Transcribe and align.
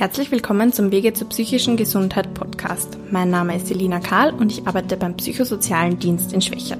Herzlich 0.00 0.30
willkommen 0.30 0.72
zum 0.72 0.92
Wege 0.92 1.12
zur 1.12 1.28
psychischen 1.28 1.76
Gesundheit 1.76 2.32
Podcast. 2.32 2.96
Mein 3.10 3.28
Name 3.28 3.54
ist 3.54 3.66
Selina 3.66 4.00
Karl 4.00 4.32
und 4.32 4.50
ich 4.50 4.66
arbeite 4.66 4.96
beim 4.96 5.14
Psychosozialen 5.14 5.98
Dienst 5.98 6.32
in 6.32 6.40
Schwächert. 6.40 6.78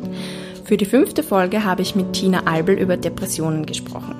Für 0.64 0.78
die 0.78 0.86
fünfte 0.86 1.22
Folge 1.22 1.62
habe 1.62 1.82
ich 1.82 1.94
mit 1.94 2.14
Tina 2.14 2.44
Albel 2.46 2.78
über 2.78 2.96
Depressionen 2.96 3.66
gesprochen. 3.66 4.14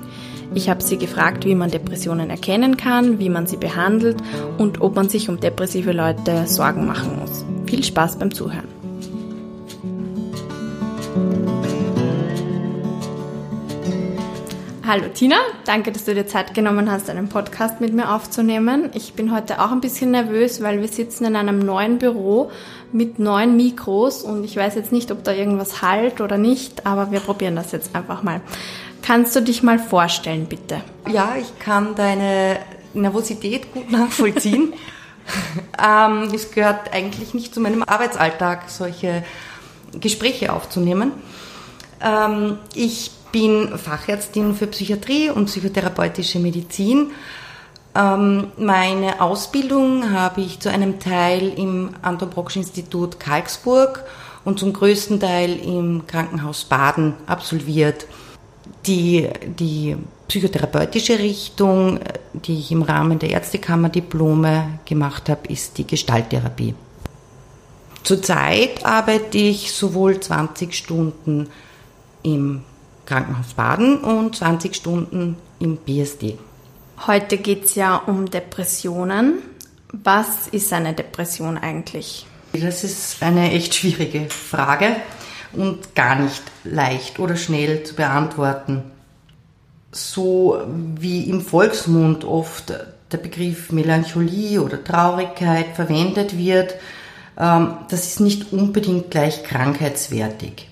Ich 0.53 0.69
habe 0.69 0.83
sie 0.83 0.99
gefragt, 0.99 1.45
wie 1.45 1.55
man 1.55 1.71
Depressionen 1.71 2.29
erkennen 2.29 2.77
kann, 2.77 3.17
wie 3.17 3.29
man 3.29 3.47
sie 3.47 3.57
behandelt 3.57 4.21
und 4.59 4.81
ob 4.81 4.95
man 4.95 5.09
sich 5.09 5.29
um 5.29 5.39
depressive 5.39 5.93
Leute 5.93 6.45
Sorgen 6.45 6.85
machen 6.85 7.17
muss. 7.19 7.43
Viel 7.65 7.83
Spaß 7.83 8.19
beim 8.19 8.31
Zuhören. 8.31 8.80
Hallo 14.91 15.07
Tina, 15.07 15.37
danke, 15.63 15.93
dass 15.93 16.03
du 16.03 16.13
dir 16.13 16.27
Zeit 16.27 16.53
genommen 16.53 16.91
hast, 16.91 17.09
einen 17.09 17.29
Podcast 17.29 17.79
mit 17.79 17.93
mir 17.93 18.13
aufzunehmen. 18.13 18.89
Ich 18.93 19.13
bin 19.13 19.33
heute 19.33 19.61
auch 19.61 19.71
ein 19.71 19.79
bisschen 19.79 20.11
nervös, 20.11 20.61
weil 20.61 20.81
wir 20.81 20.89
sitzen 20.89 21.23
in 21.23 21.37
einem 21.37 21.59
neuen 21.59 21.97
Büro 21.97 22.51
mit 22.91 23.17
neuen 23.17 23.55
Mikros 23.55 24.21
und 24.21 24.43
ich 24.43 24.57
weiß 24.57 24.75
jetzt 24.75 24.91
nicht, 24.91 25.09
ob 25.09 25.23
da 25.23 25.31
irgendwas 25.31 25.81
halt 25.81 26.19
oder 26.19 26.37
nicht, 26.37 26.85
aber 26.85 27.09
wir 27.09 27.21
probieren 27.21 27.55
das 27.55 27.71
jetzt 27.71 27.95
einfach 27.95 28.21
mal. 28.21 28.41
Kannst 29.01 29.33
du 29.33 29.41
dich 29.41 29.63
mal 29.63 29.79
vorstellen, 29.79 30.45
bitte? 30.47 30.81
Ja, 31.09 31.35
ich 31.39 31.57
kann 31.57 31.95
deine 31.95 32.59
Nervosität 32.93 33.73
gut 33.73 33.89
nachvollziehen. 33.91 34.73
ähm, 35.81 36.23
es 36.35 36.51
gehört 36.51 36.93
eigentlich 36.93 37.33
nicht 37.33 37.53
zu 37.53 37.61
meinem 37.61 37.83
Arbeitsalltag, 37.83 38.69
solche 38.69 39.23
Gespräche 39.93 40.51
aufzunehmen. 40.51 41.13
Ähm, 42.03 42.57
ich 42.75 43.11
bin 43.31 43.77
Fachärztin 43.77 44.53
für 44.55 44.67
Psychiatrie 44.67 45.29
und 45.29 45.45
psychotherapeutische 45.45 46.39
Medizin. 46.39 47.11
Ähm, 47.95 48.47
meine 48.57 49.21
Ausbildung 49.21 50.11
habe 50.11 50.41
ich 50.41 50.59
zu 50.59 50.69
einem 50.69 50.99
Teil 50.99 51.49
im 51.57 51.91
Anton 52.01 52.29
Brocksch 52.29 52.55
Institut 52.55 53.19
Karlsburg 53.19 54.03
und 54.45 54.59
zum 54.59 54.73
größten 54.73 55.19
Teil 55.19 55.57
im 55.59 56.07
Krankenhaus 56.07 56.63
Baden 56.63 57.13
absolviert. 57.27 58.05
Die, 58.85 59.29
die 59.59 59.97
psychotherapeutische 60.27 61.19
Richtung, 61.19 61.99
die 62.33 62.59
ich 62.59 62.71
im 62.71 62.81
Rahmen 62.81 63.19
der 63.19 63.31
Ärztekammerdiplome 63.31 64.79
gemacht 64.85 65.29
habe, 65.29 65.47
ist 65.49 65.77
die 65.77 65.85
Gestalttherapie. 65.85 66.73
Zurzeit 68.03 68.85
arbeite 68.85 69.37
ich 69.37 69.73
sowohl 69.73 70.19
20 70.19 70.73
Stunden 70.73 71.49
im 72.23 72.63
Krankenhaus 73.11 73.55
Baden 73.55 73.97
und 73.97 74.37
20 74.37 74.73
Stunden 74.73 75.35
im 75.59 75.75
BSD. 75.75 76.37
Heute 77.05 77.37
geht 77.37 77.65
es 77.65 77.75
ja 77.75 77.97
um 77.97 78.31
Depressionen. 78.31 79.39
Was 79.91 80.47
ist 80.47 80.71
eine 80.71 80.93
Depression 80.93 81.57
eigentlich? 81.57 82.25
Das 82.53 82.85
ist 82.85 83.21
eine 83.21 83.51
echt 83.51 83.75
schwierige 83.75 84.29
Frage 84.29 84.95
und 85.51 85.93
gar 85.93 86.15
nicht 86.15 86.41
leicht 86.63 87.19
oder 87.19 87.35
schnell 87.35 87.83
zu 87.83 87.95
beantworten. 87.95 88.83
So 89.91 90.61
wie 90.97 91.29
im 91.29 91.41
Volksmund 91.41 92.23
oft 92.23 92.73
der 93.11 93.17
Begriff 93.17 93.73
Melancholie 93.73 94.61
oder 94.61 94.81
Traurigkeit 94.81 95.75
verwendet 95.75 96.37
wird, 96.37 96.75
ähm, 97.37 97.73
das 97.89 98.07
ist 98.07 98.21
nicht 98.21 98.53
unbedingt 98.53 99.11
gleich 99.11 99.43
krankheitswertig. 99.43 100.70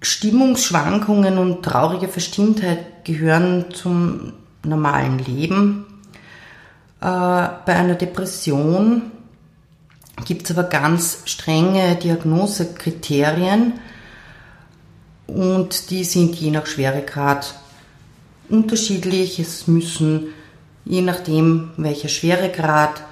Stimmungsschwankungen 0.00 1.38
und 1.38 1.62
traurige 1.62 2.08
Verstimmtheit 2.08 3.04
gehören 3.04 3.66
zum 3.72 4.32
normalen 4.64 5.18
Leben. 5.18 5.86
Äh, 7.00 7.04
bei 7.04 7.66
einer 7.66 7.94
Depression 7.94 9.02
gibt 10.24 10.48
es 10.48 10.56
aber 10.56 10.68
ganz 10.68 11.22
strenge 11.24 11.96
Diagnosekriterien 11.96 13.74
und 15.26 15.90
die 15.90 16.04
sind 16.04 16.34
je 16.36 16.50
nach 16.50 16.66
Schweregrad 16.66 17.54
unterschiedlich. 18.48 19.38
Es 19.38 19.66
müssen 19.66 20.28
je 20.84 21.02
nachdem, 21.02 21.70
welcher 21.76 22.08
Schweregrad, 22.08 23.02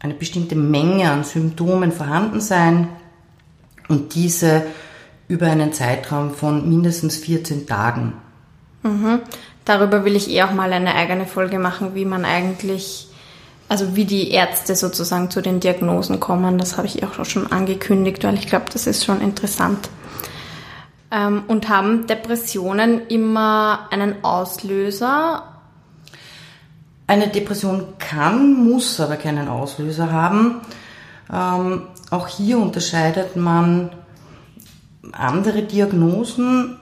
eine 0.00 0.14
bestimmte 0.14 0.54
Menge 0.54 1.10
an 1.10 1.24
Symptomen 1.24 1.90
vorhanden 1.90 2.40
sein 2.40 2.88
und 3.88 4.14
diese 4.14 4.62
über 5.28 5.46
einen 5.46 5.72
Zeitraum 5.72 6.34
von 6.34 6.68
mindestens 6.68 7.16
14 7.16 7.66
Tagen. 7.66 8.14
Mhm. 8.82 9.20
Darüber 9.64 10.04
will 10.04 10.16
ich 10.16 10.30
eh 10.30 10.42
auch 10.42 10.52
mal 10.52 10.72
eine 10.72 10.94
eigene 10.94 11.26
Folge 11.26 11.58
machen, 11.58 11.94
wie 11.94 12.06
man 12.06 12.24
eigentlich, 12.24 13.08
also 13.68 13.94
wie 13.94 14.06
die 14.06 14.30
Ärzte 14.30 14.74
sozusagen 14.74 15.30
zu 15.30 15.42
den 15.42 15.60
Diagnosen 15.60 16.20
kommen. 16.20 16.56
Das 16.56 16.78
habe 16.78 16.86
ich 16.86 17.04
auch 17.04 17.24
schon 17.26 17.52
angekündigt, 17.52 18.24
weil 18.24 18.34
ich 18.34 18.46
glaube, 18.46 18.66
das 18.72 18.86
ist 18.86 19.04
schon 19.04 19.20
interessant. 19.20 19.90
Ähm, 21.10 21.44
und 21.48 21.68
haben 21.68 22.06
Depressionen 22.06 23.06
immer 23.08 23.88
einen 23.90 24.24
Auslöser? 24.24 25.42
Eine 27.06 27.28
Depression 27.28 27.94
kann, 27.98 28.54
muss 28.54 29.00
aber 29.00 29.16
keinen 29.16 29.48
Auslöser 29.48 30.12
haben. 30.12 30.62
Ähm, 31.32 31.82
auch 32.10 32.28
hier 32.28 32.58
unterscheidet 32.58 33.36
man 33.36 33.90
andere 35.12 35.62
Diagnosen, 35.62 36.76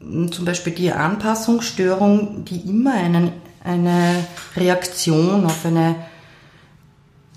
zum 0.00 0.44
Beispiel 0.44 0.72
die 0.72 0.92
Anpassungsstörung, 0.92 2.44
die 2.44 2.68
immer 2.68 2.94
einen, 2.94 3.32
eine 3.62 4.24
Reaktion 4.56 5.44
auf 5.44 5.64
eine 5.66 5.96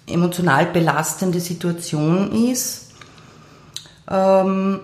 emotional 0.07 0.67
belastende 0.67 1.39
Situation 1.39 2.49
ist. 2.49 2.91
Ähm, 4.09 4.79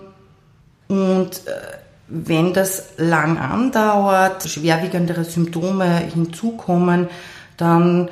und 0.88 1.30
äh, 1.46 1.78
wenn 2.08 2.52
das 2.52 2.90
lang 2.96 3.38
andauert, 3.38 4.48
schwerwiegendere 4.48 5.24
Symptome 5.24 5.98
hinzukommen, 5.98 7.08
dann 7.56 8.08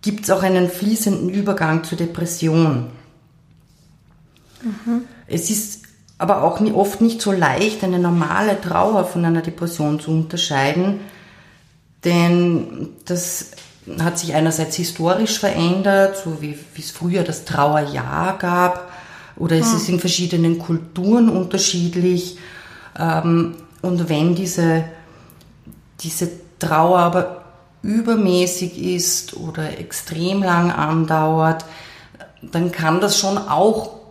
gibt 0.00 0.24
es 0.24 0.30
auch 0.30 0.42
einen 0.42 0.68
fließenden 0.68 1.28
Übergang 1.28 1.84
zur 1.84 1.98
Depression. 1.98 2.86
Mhm. 4.62 5.04
Es 5.26 5.50
ist 5.50 5.83
aber 6.24 6.42
auch 6.42 6.58
oft 6.72 7.02
nicht 7.02 7.20
so 7.20 7.32
leicht, 7.32 7.84
eine 7.84 7.98
normale 7.98 8.58
Trauer 8.58 9.04
von 9.04 9.26
einer 9.26 9.42
Depression 9.42 10.00
zu 10.00 10.10
unterscheiden, 10.10 11.00
denn 12.02 12.88
das 13.04 13.50
hat 14.00 14.18
sich 14.18 14.34
einerseits 14.34 14.76
historisch 14.76 15.38
verändert, 15.38 16.16
so 16.16 16.40
wie, 16.40 16.58
wie 16.72 16.80
es 16.80 16.90
früher 16.90 17.24
das 17.24 17.44
Trauerjahr 17.44 18.38
gab, 18.38 18.90
oder 19.36 19.56
es 19.56 19.70
hm. 19.70 19.76
ist 19.76 19.88
in 19.90 20.00
verschiedenen 20.00 20.58
Kulturen 20.58 21.28
unterschiedlich. 21.28 22.38
Ähm, 22.98 23.56
und 23.82 24.08
wenn 24.08 24.34
diese, 24.34 24.84
diese 26.00 26.30
Trauer 26.58 27.00
aber 27.00 27.44
übermäßig 27.82 28.82
ist 28.82 29.36
oder 29.36 29.78
extrem 29.78 30.42
lang 30.42 30.70
andauert, 30.70 31.66
dann 32.40 32.72
kann 32.72 33.02
das 33.02 33.18
schon 33.18 33.36
auch 33.36 34.03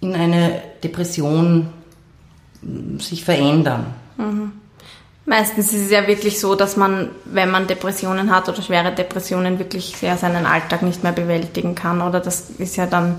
in 0.00 0.14
eine 0.14 0.62
Depression 0.82 1.68
sich 2.98 3.24
verändern. 3.24 3.86
Mhm. 4.16 4.52
Meistens 5.24 5.72
ist 5.72 5.86
es 5.86 5.90
ja 5.90 6.06
wirklich 6.06 6.38
so, 6.38 6.54
dass 6.54 6.76
man, 6.76 7.10
wenn 7.24 7.50
man 7.50 7.66
Depressionen 7.66 8.30
hat 8.30 8.48
oder 8.48 8.62
schwere 8.62 8.92
Depressionen, 8.92 9.58
wirklich 9.58 9.96
sehr 9.96 10.16
seinen 10.16 10.46
Alltag 10.46 10.82
nicht 10.82 11.02
mehr 11.02 11.12
bewältigen 11.12 11.74
kann. 11.74 12.00
Oder 12.00 12.20
das 12.20 12.50
ist 12.58 12.76
ja 12.76 12.86
dann 12.86 13.18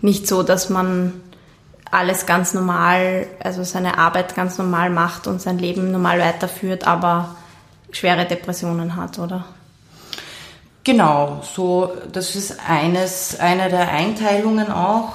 nicht 0.00 0.26
so, 0.26 0.42
dass 0.42 0.70
man 0.70 1.12
alles 1.90 2.26
ganz 2.26 2.52
normal, 2.52 3.28
also 3.38 3.62
seine 3.62 3.98
Arbeit 3.98 4.34
ganz 4.34 4.58
normal 4.58 4.90
macht 4.90 5.28
und 5.28 5.40
sein 5.40 5.58
Leben 5.58 5.92
normal 5.92 6.18
weiterführt, 6.18 6.86
aber 6.86 7.36
schwere 7.92 8.24
Depressionen 8.24 8.96
hat, 8.96 9.20
oder? 9.20 9.44
Genau, 10.82 11.42
so, 11.42 11.92
das 12.12 12.34
ist 12.34 12.58
eines, 12.68 13.38
eine 13.38 13.68
der 13.70 13.88
Einteilungen 13.90 14.70
auch. 14.70 15.12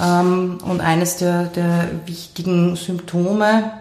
Ähm, 0.00 0.58
und 0.64 0.80
eines 0.80 1.16
der, 1.16 1.44
der 1.44 1.90
wichtigen 2.06 2.76
Symptome. 2.76 3.72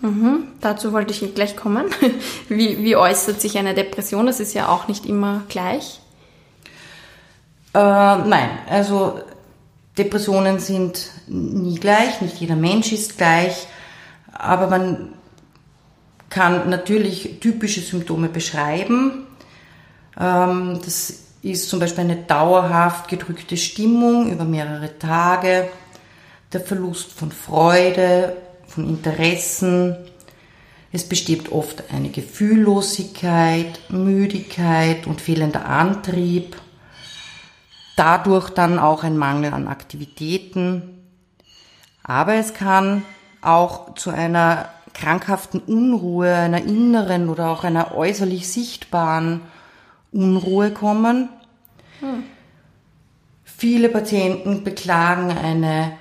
Mhm, 0.00 0.48
dazu 0.60 0.92
wollte 0.92 1.12
ich 1.12 1.34
gleich 1.34 1.56
kommen. 1.56 1.86
Wie, 2.48 2.82
wie 2.82 2.96
äußert 2.96 3.40
sich 3.40 3.56
eine 3.56 3.72
Depression? 3.72 4.26
Das 4.26 4.40
ist 4.40 4.54
ja 4.54 4.68
auch 4.68 4.88
nicht 4.88 5.06
immer 5.06 5.42
gleich. 5.48 6.00
Äh, 7.74 7.78
nein, 7.78 8.50
also 8.68 9.20
Depressionen 9.96 10.58
sind 10.58 11.10
nie 11.28 11.78
gleich, 11.78 12.20
nicht 12.20 12.38
jeder 12.38 12.56
Mensch 12.56 12.92
ist 12.92 13.16
gleich, 13.16 13.66
aber 14.32 14.66
man 14.66 15.12
kann 16.28 16.68
natürlich 16.68 17.38
typische 17.40 17.80
Symptome 17.80 18.28
beschreiben. 18.28 19.26
Ähm, 20.18 20.80
das 20.84 21.20
ist 21.50 21.68
zum 21.68 21.80
Beispiel 21.80 22.04
eine 22.04 22.16
dauerhaft 22.16 23.08
gedrückte 23.08 23.56
Stimmung 23.56 24.30
über 24.30 24.44
mehrere 24.44 24.98
Tage, 24.98 25.68
der 26.52 26.60
Verlust 26.60 27.12
von 27.12 27.32
Freude, 27.32 28.36
von 28.66 28.88
Interessen, 28.88 29.96
Es 30.94 31.08
besteht 31.08 31.50
oft 31.50 31.84
eine 31.90 32.10
Gefühllosigkeit, 32.10 33.80
Müdigkeit 33.90 35.06
und 35.06 35.22
fehlender 35.22 35.64
Antrieb. 35.64 36.54
Dadurch 37.96 38.50
dann 38.50 38.78
auch 38.78 39.02
ein 39.02 39.16
Mangel 39.16 39.54
an 39.54 39.68
Aktivitäten. 39.68 41.06
Aber 42.02 42.34
es 42.34 42.52
kann 42.52 43.04
auch 43.40 43.94
zu 43.94 44.10
einer 44.10 44.68
krankhaften 44.92 45.60
Unruhe, 45.60 46.34
einer 46.34 46.62
inneren 46.62 47.30
oder 47.30 47.48
auch 47.48 47.64
einer 47.64 47.94
äußerlich 47.94 48.46
sichtbaren 48.48 49.40
Unruhe 50.12 50.70
kommen. 50.70 51.28
Hm. 52.00 52.24
Viele 53.44 53.88
Patienten 53.88 54.64
beklagen 54.64 55.30
eine 55.30 55.92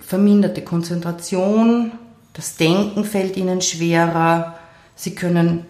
verminderte 0.00 0.62
Konzentration, 0.62 1.92
das 2.32 2.56
Denken 2.56 3.04
fällt 3.04 3.36
ihnen 3.36 3.60
schwerer, 3.60 4.58
sie 4.94 5.14
können 5.14 5.66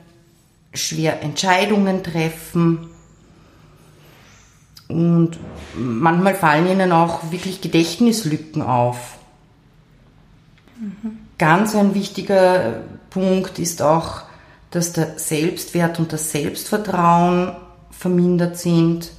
schwer 0.73 1.23
Entscheidungen 1.23 2.03
treffen 2.03 2.91
und 4.89 5.39
manchmal 5.75 6.35
fallen 6.35 6.69
ihnen 6.69 6.93
auch 6.93 7.31
wirklich 7.31 7.61
Gedächtnislücken 7.61 8.63
auf. 8.63 9.19
Mhm. 10.79 11.19
Ganz 11.39 11.75
ein 11.75 11.95
wichtiger 11.95 12.83
Punkt 13.11 13.59
ist 13.59 13.83
auch, 13.83 14.23
dass 14.75 14.93
der 14.93 15.21
Selbstwert 15.21 16.01
und 16.01 16.13
das 16.13 16.33
Selbstvertrauen 16.33 17.53
vermindert 17.91 18.59
sind. 18.59 19.13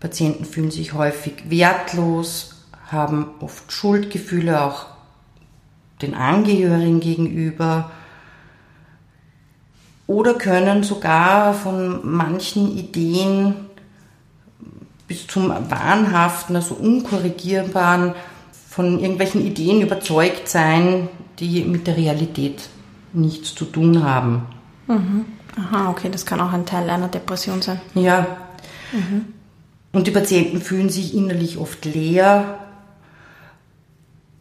Patienten 0.00 0.46
fühlen 0.46 0.70
sich 0.70 0.94
häufig 0.94 1.50
wertlos, 1.50 2.64
haben 2.90 3.26
oft 3.40 3.70
Schuldgefühle 3.70 4.62
auch 4.62 4.86
den 6.00 6.14
Angehörigen 6.14 7.00
gegenüber 7.00 7.90
oder 10.06 10.34
können 10.34 10.84
sogar 10.84 11.52
von 11.52 12.00
manchen 12.10 12.76
Ideen 12.76 13.54
bis 15.06 15.26
zum 15.26 15.50
Wahnhaften, 15.50 16.56
also 16.56 16.76
unkorrigierbaren, 16.76 18.14
von 18.70 18.98
irgendwelchen 18.98 19.44
Ideen 19.44 19.82
überzeugt 19.82 20.48
sein, 20.48 21.08
die 21.38 21.62
mit 21.62 21.86
der 21.86 21.98
Realität 21.98 22.70
nichts 23.12 23.54
zu 23.54 23.66
tun 23.66 24.02
haben. 24.02 24.46
Mhm. 24.86 25.24
Aha, 25.56 25.90
okay, 25.90 26.08
das 26.10 26.24
kann 26.24 26.40
auch 26.40 26.52
ein 26.52 26.66
Teil 26.66 26.88
einer 26.88 27.08
Depression 27.08 27.60
sein. 27.62 27.80
Ja. 27.94 28.26
Mhm. 28.92 29.26
Und 29.92 30.06
die 30.06 30.10
Patienten 30.10 30.60
fühlen 30.60 30.88
sich 30.88 31.14
innerlich 31.14 31.58
oft 31.58 31.84
leer. 31.84 32.58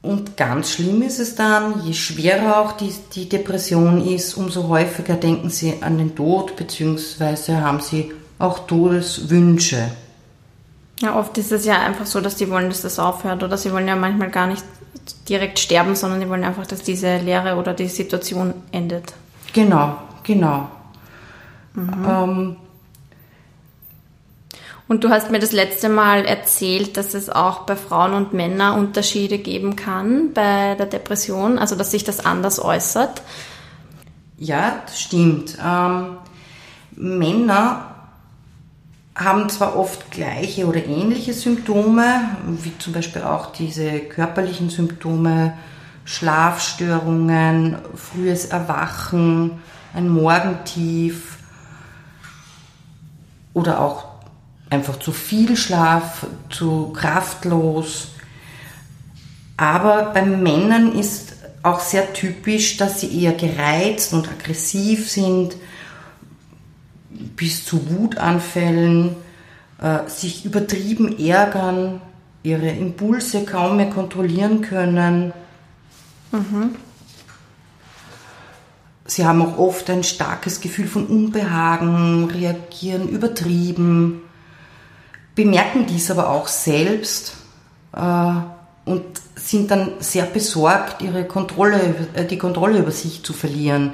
Und 0.02 0.36
ganz 0.36 0.72
schlimm 0.72 1.02
ist 1.04 1.20
es 1.20 1.36
dann, 1.36 1.86
je 1.86 1.94
schwerer 1.94 2.60
auch 2.60 2.72
die, 2.72 2.92
die 3.14 3.30
Depression 3.30 4.04
ist, 4.04 4.34
umso 4.34 4.68
häufiger 4.68 5.16
denken 5.16 5.50
sie 5.50 5.76
an 5.82 5.98
den 5.98 6.16
Tod, 6.16 6.56
beziehungsweise 6.56 7.62
haben 7.62 7.82
sie 7.82 8.12
auch 8.40 8.66
Todeswünsche. 8.66 9.92
Ja, 11.02 11.20
oft 11.20 11.38
ist 11.38 11.52
es 11.52 11.66
ja 11.66 11.82
einfach 11.82 12.06
so, 12.06 12.20
dass 12.22 12.36
die 12.36 12.50
wollen, 12.50 12.70
dass 12.70 12.82
das 12.82 12.98
aufhört 12.98 13.44
oder 13.44 13.58
sie 13.58 13.72
wollen 13.72 13.88
ja 13.88 13.96
manchmal 13.96 14.32
gar 14.32 14.48
nicht 14.48 14.64
direkt 15.30 15.60
sterben, 15.60 15.96
sondern 15.96 16.20
die 16.20 16.30
wollen 16.30 16.44
einfach, 16.44 16.66
dass 16.66 16.82
diese 16.82 17.18
Lehre 17.18 17.56
oder 17.56 17.74
die 17.74 17.88
Situation 17.88 18.54
endet. 18.72 19.14
Genau, 19.54 19.98
genau. 20.24 20.70
Mhm. 21.74 22.06
Ähm, 22.08 22.56
und 24.88 25.06
du 25.06 25.10
hast 25.10 25.32
mir 25.32 25.40
das 25.40 25.54
letzte 25.54 25.88
Mal 25.88 26.26
erzählt, 26.26 26.98
dass 26.98 27.14
es 27.14 27.30
auch 27.30 27.60
bei 27.60 27.78
Frauen 27.78 28.14
und 28.14 28.34
Männern 28.34 28.78
Unterschiede 28.78 29.38
geben 29.38 29.78
kann 29.78 30.34
bei 30.34 30.76
der 30.76 30.86
Depression, 30.86 31.58
also 31.58 31.78
dass 31.78 31.92
sich 31.92 32.04
das 32.04 32.26
anders 32.26 32.62
äußert. 32.62 33.22
Ja, 34.38 34.82
das 34.86 35.00
stimmt. 35.00 35.58
Ähm, 35.66 36.18
Männer 36.98 37.86
haben 39.16 39.48
zwar 39.48 39.78
oft 39.78 40.12
gleiche 40.12 40.66
oder 40.66 40.86
ähnliche 40.86 41.34
Symptome, 41.34 42.36
wie 42.48 42.78
zum 42.78 42.92
Beispiel 42.92 43.22
auch 43.22 43.54
diese 43.54 44.00
körperlichen 44.00 44.70
Symptome, 44.70 45.54
Schlafstörungen, 46.04 47.78
frühes 47.96 48.46
Erwachen, 48.46 49.62
ein 49.94 50.10
Morgentief 50.10 51.38
oder 53.54 53.80
auch 53.80 54.06
einfach 54.70 54.98
zu 55.00 55.12
viel 55.12 55.58
Schlaf, 55.58 56.26
zu 56.50 56.94
kraftlos. 56.94 58.10
Aber 59.58 60.12
bei 60.14 60.24
Männern 60.24 60.94
ist 60.98 61.34
auch 61.64 61.80
sehr 61.80 62.14
typisch, 62.14 62.78
dass 62.78 63.02
sie 63.02 63.22
eher 63.22 63.34
gereizt 63.34 64.14
und 64.14 64.30
aggressiv 64.30 65.10
sind, 65.10 65.56
bis 67.36 67.66
zu 67.66 67.92
Wutanfällen, 67.92 69.16
äh, 69.80 70.10
sich 70.10 70.46
übertrieben 70.46 71.20
ärgern, 71.20 72.02
ihre 72.44 72.70
Impulse 72.70 73.46
kaum 73.46 73.78
mehr 73.78 73.90
kontrollieren 73.90 74.62
können. 74.62 75.34
Mhm. 76.32 76.76
Sie 79.12 79.26
haben 79.26 79.42
auch 79.42 79.58
oft 79.58 79.90
ein 79.90 80.04
starkes 80.04 80.62
Gefühl 80.62 80.88
von 80.88 81.06
Unbehagen, 81.06 82.32
reagieren 82.32 83.10
übertrieben, 83.10 84.22
bemerken 85.36 85.86
dies 85.86 86.10
aber 86.10 86.30
auch 86.30 86.48
selbst 86.48 87.34
äh, 87.94 88.34
und 88.86 89.04
sind 89.36 89.70
dann 89.70 89.94
sehr 90.00 90.24
besorgt, 90.24 91.02
ihre 91.02 91.26
Kontrolle, 91.26 91.94
äh, 92.14 92.24
die 92.24 92.38
Kontrolle 92.38 92.80
über 92.80 92.92
sich 92.92 93.22
zu 93.22 93.34
verlieren 93.34 93.92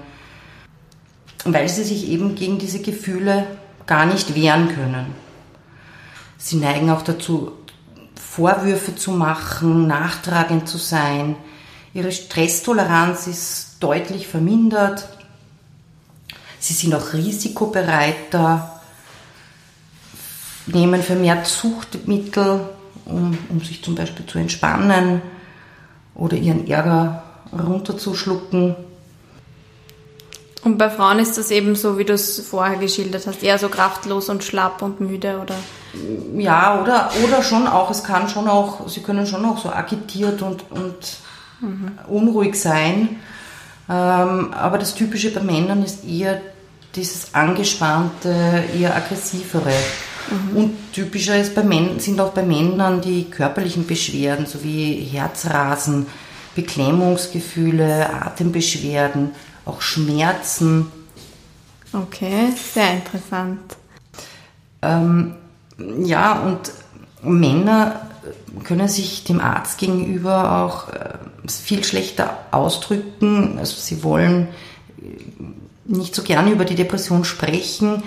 weil 1.46 1.70
sie 1.70 1.84
sich 1.84 2.10
eben 2.10 2.36
gegen 2.36 2.58
diese 2.58 2.82
Gefühle 2.82 3.48
gar 3.86 4.06
nicht 4.06 4.36
wehren 4.36 4.70
können. 4.70 5.16
Sie 6.38 6.58
neigen 6.58 6.90
auch 6.90 7.02
dazu, 7.02 7.54
Vorwürfe 8.16 8.96
zu 8.96 9.12
machen, 9.12 9.88
nachtragend 9.88 10.68
zu 10.68 10.78
sein. 10.78 11.36
Ihre 11.94 12.12
Stresstoleranz 12.12 13.28
ist 13.28 13.67
deutlich 13.80 14.28
vermindert. 14.28 15.08
Sie 16.60 16.74
sind 16.74 16.94
auch 16.96 17.14
risikobereiter, 17.14 18.82
nehmen 20.68 21.02
vermehrt 21.02 21.46
Suchtmittel, 21.46 22.62
um, 23.06 23.38
um 23.50 23.62
sich 23.62 23.84
zum 23.84 23.96
Beispiel 23.96 24.26
zu 24.26 24.38
entspannen 24.40 25.22
oder 26.16 26.36
ihren 26.36 26.68
Ärger 26.68 27.24
runterzuschlucken. 27.54 28.76
Und 30.64 30.78
bei 30.78 30.90
Frauen 30.90 31.20
ist 31.20 31.38
das 31.38 31.52
eben 31.52 31.76
so, 31.76 31.98
wie 31.98 32.04
du 32.04 32.14
es 32.14 32.40
vorher 32.40 32.78
geschildert 32.78 33.26
hast, 33.28 33.44
eher 33.44 33.58
so 33.58 33.70
kraftlos 33.70 34.28
und 34.28 34.44
schlapp 34.44 34.82
und 34.82 35.00
müde, 35.00 35.40
oder? 35.42 35.56
Ja, 36.36 36.82
oder, 36.82 37.10
oder 37.24 37.42
schon 37.44 37.68
auch, 37.68 37.90
es 37.90 38.04
kann 38.04 38.28
schon 38.28 38.50
auch, 38.50 38.90
sie 38.90 39.02
können 39.02 39.26
schon 39.26 39.46
auch 39.46 39.60
so 39.60 39.70
agitiert 39.70 40.42
und, 40.42 40.70
und 40.72 40.96
mhm. 41.62 41.98
unruhig 42.08 42.56
sein. 42.56 43.18
Ähm, 43.90 44.54
aber 44.54 44.78
das 44.78 44.96
Typische 44.96 45.32
bei 45.32 45.42
Männern 45.42 45.84
ist 45.84 46.04
eher 46.06 46.42
dieses 46.96 47.34
angespannte, 47.34 48.64
eher 48.78 48.96
aggressivere. 48.96 49.74
Mhm. 50.30 50.58
Und 50.58 50.94
typischer 50.94 51.40
ist 51.40 51.56
bei 51.56 51.64
Männern, 51.64 52.00
sind 52.00 52.20
auch 52.20 52.32
bei 52.32 52.44
Männern 52.44 53.02
die 53.02 53.30
körperlichen 53.30 53.88
Beschwerden, 53.88 54.46
sowie 54.46 55.08
Herzrasen, 55.12 56.08
Beklemmungsgefühle, 56.56 58.10
Atembeschwerden, 58.10 59.32
auch 59.66 59.82
Schmerzen. 59.82 60.92
Okay, 61.94 62.50
sehr 62.74 62.94
interessant. 62.94 63.78
Ähm, 64.82 65.36
ja, 66.04 66.40
und 66.40 66.72
Männer 67.24 68.02
können 68.64 68.88
sich 68.88 69.24
dem 69.24 69.40
Arzt 69.40 69.78
gegenüber 69.78 70.64
auch 70.64 70.90
äh, 70.90 71.18
viel 71.48 71.84
schlechter 71.84 72.38
ausdrücken. 72.52 73.58
Also 73.60 73.76
sie 73.80 74.04
wollen 74.04 74.48
nicht 75.86 76.16
so 76.16 76.24
gerne 76.24 76.52
über 76.52 76.66
die 76.66 76.76
Depression 76.76 77.24
sprechen, 77.24 78.04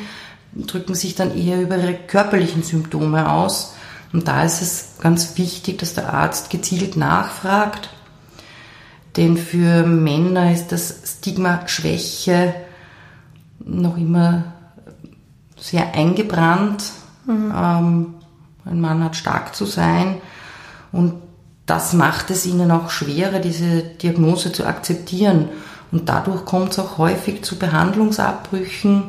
drücken 0.52 0.94
sich 0.94 1.14
dann 1.14 1.36
eher 1.36 1.60
über 1.60 1.76
ihre 1.76 1.94
körperlichen 1.94 2.62
Symptome 2.62 3.30
aus. 3.30 3.74
Und 4.12 4.28
da 4.28 4.42
ist 4.42 4.60
es 4.60 4.88
ganz 5.00 5.38
wichtig, 5.38 5.78
dass 5.78 5.94
der 5.94 6.12
Arzt 6.12 6.50
gezielt 6.50 6.96
nachfragt 6.96 7.90
denn 9.16 9.36
für 9.36 9.84
Männer 9.84 10.52
ist 10.52 10.68
das 10.68 11.02
Stigma 11.04 11.66
Schwäche 11.66 12.54
noch 13.58 13.96
immer 13.96 14.52
sehr 15.58 15.94
eingebrannt. 15.94 16.84
Mhm. 17.26 17.52
Ähm, 17.54 18.14
ein 18.64 18.80
Mann 18.80 19.02
hat 19.02 19.16
stark 19.16 19.54
zu 19.54 19.64
sein 19.64 20.16
und 20.92 21.14
das 21.70 21.92
macht 21.92 22.30
es 22.30 22.46
ihnen 22.46 22.70
auch 22.72 22.90
schwerer, 22.90 23.38
diese 23.38 23.82
Diagnose 23.82 24.52
zu 24.52 24.66
akzeptieren. 24.66 25.48
Und 25.92 26.08
dadurch 26.08 26.44
kommt 26.44 26.72
es 26.72 26.80
auch 26.80 26.98
häufig 26.98 27.42
zu 27.42 27.58
Behandlungsabbrüchen. 27.58 29.04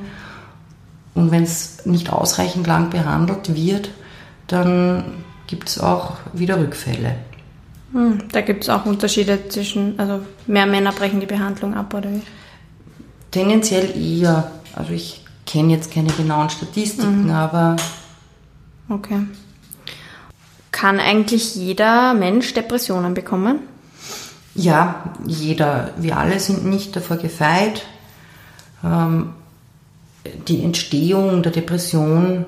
Und 1.16 1.32
wenn 1.32 1.42
es 1.44 1.86
nicht 1.86 2.12
ausreichend 2.14 2.68
lang 2.68 2.92
behandelt 2.92 3.56
wird, 3.56 3.90
dann 4.48 5.04
gibt 5.48 5.70
es 5.70 5.80
auch 5.80 6.18
wieder 6.34 6.60
Rückfälle. 6.60 7.16
Hm, 7.94 8.26
da 8.32 8.42
gibt 8.42 8.64
es 8.64 8.70
auch 8.70 8.86
Unterschiede 8.86 9.50
zwischen, 9.50 10.00
also 10.00 10.22
mehr 10.46 10.68
Männer 10.68 10.92
brechen 10.92 11.20
die 11.20 11.26
Behandlung 11.26 11.74
ab, 11.74 11.94
oder 11.94 12.12
wie? 12.12 12.22
Tendenziell 13.32 13.90
eher. 13.98 14.52
Also 14.76 14.94
ich 14.94 15.26
kenne 15.48 15.74
jetzt 15.74 15.92
keine 15.92 16.12
genauen 16.12 16.50
Statistiken, 16.50 17.24
mhm. 17.26 17.32
aber. 17.32 17.76
Okay. 18.92 19.26
Kann 20.74 21.00
eigentlich 21.00 21.56
jeder 21.56 22.14
Mensch 22.14 22.54
Depressionen 22.54 23.14
bekommen? 23.14 23.60
Ja, 24.54 25.14
jeder. 25.26 25.94
Wir 25.96 26.18
alle 26.18 26.40
sind 26.42 26.66
nicht 26.66 26.94
davor 26.94 27.16
gefeit. 27.16 27.86
Ähm, 28.84 29.30
die 30.48 30.62
Entstehung 30.62 31.42
der 31.42 31.54
Depression 31.54 32.46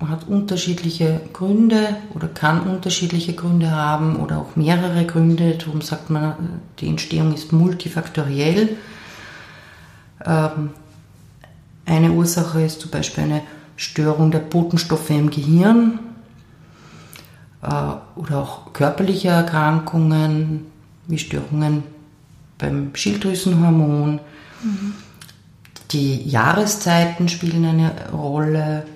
hat 0.00 0.26
unterschiedliche 0.28 1.20
Gründe 1.34 1.96
oder 2.14 2.28
kann 2.28 2.62
unterschiedliche 2.62 3.34
Gründe 3.34 3.70
haben 3.70 4.16
oder 4.16 4.38
auch 4.38 4.56
mehrere 4.56 5.04
Gründe. 5.04 5.58
Darum 5.58 5.82
sagt 5.82 6.08
man, 6.08 6.62
die 6.78 6.88
Entstehung 6.88 7.34
ist 7.34 7.52
multifaktoriell. 7.52 8.78
Ähm, 10.24 10.70
eine 11.84 12.12
Ursache 12.12 12.62
ist 12.62 12.80
zum 12.80 12.90
Beispiel 12.90 13.24
eine 13.24 13.42
Störung 13.76 14.30
der 14.30 14.38
Botenstoffe 14.38 15.10
im 15.10 15.30
Gehirn 15.30 15.98
äh, 17.62 17.66
oder 18.16 18.38
auch 18.38 18.72
körperliche 18.72 19.28
Erkrankungen 19.28 20.66
wie 21.06 21.18
Störungen 21.18 21.82
beim 22.58 22.94
Schilddrüsenhormon. 22.94 24.20
Mhm. 24.62 24.94
Die 25.90 26.28
Jahreszeiten 26.28 27.28
spielen 27.28 27.64
eine 27.64 27.92
Rolle. 28.10 28.86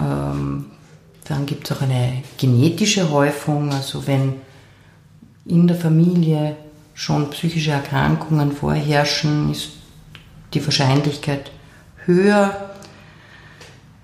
Ähm, 0.00 0.66
dann 1.24 1.46
gibt 1.46 1.70
es 1.70 1.76
auch 1.76 1.82
eine 1.82 2.22
genetische 2.38 3.10
Häufung, 3.10 3.72
also 3.72 4.06
wenn 4.06 4.34
in 5.44 5.66
der 5.66 5.76
Familie 5.76 6.56
schon 6.94 7.30
psychische 7.30 7.72
Erkrankungen 7.72 8.52
vorherrschen, 8.52 9.50
ist 9.50 9.70
die 10.54 10.64
Wahrscheinlichkeit 10.64 11.50
höher. 12.04 12.65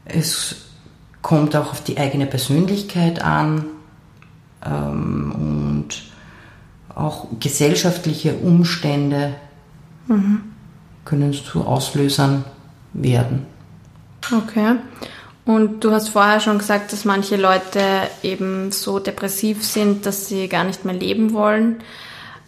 Es 0.05 0.57
kommt 1.23 1.55
auch 1.57 1.71
auf 1.71 1.83
die 1.83 1.99
eigene 1.99 2.27
Persönlichkeit 2.27 3.23
an 3.23 3.65
ähm, 4.65 5.33
und 5.35 5.89
auch 6.95 7.29
gesellschaftliche 7.41 8.35
Umstände 8.35 9.35
mhm. 10.09 10.43
können 11.05 11.33
zu 11.33 11.65
Auslösern 11.65 12.45
werden. 12.93 13.47
Okay. 14.31 14.77
Und 15.45 15.83
du 15.83 15.91
hast 15.91 16.11
vorher 16.11 16.39
schon 16.39 16.59
gesagt, 16.59 16.93
dass 16.93 17.05
manche 17.05 17.37
Leute 17.37 17.81
eben 18.23 18.71
so 18.71 18.99
depressiv 18.99 19.65
sind, 19.65 20.07
dass 20.07 20.29
sie 20.29 20.49
gar 20.49 20.65
nicht 20.65 20.85
mehr 20.85 20.95
leben 20.95 21.33
wollen. 21.33 21.81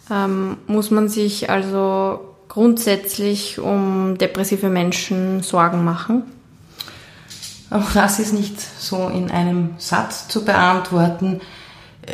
Ähm, 0.09 0.57
muss 0.67 0.91
man 0.91 1.09
sich 1.09 1.49
also 1.49 2.19
grundsätzlich 2.47 3.59
um 3.59 4.17
depressive 4.17 4.69
Menschen 4.69 5.41
Sorgen 5.43 5.83
machen? 5.83 6.23
Auch 7.75 7.91
das 7.91 8.19
ist 8.19 8.31
nicht 8.33 8.55
so 8.61 9.09
in 9.09 9.29
einem 9.29 9.71
Satz 9.79 10.29
zu 10.29 10.45
beantworten. 10.45 11.41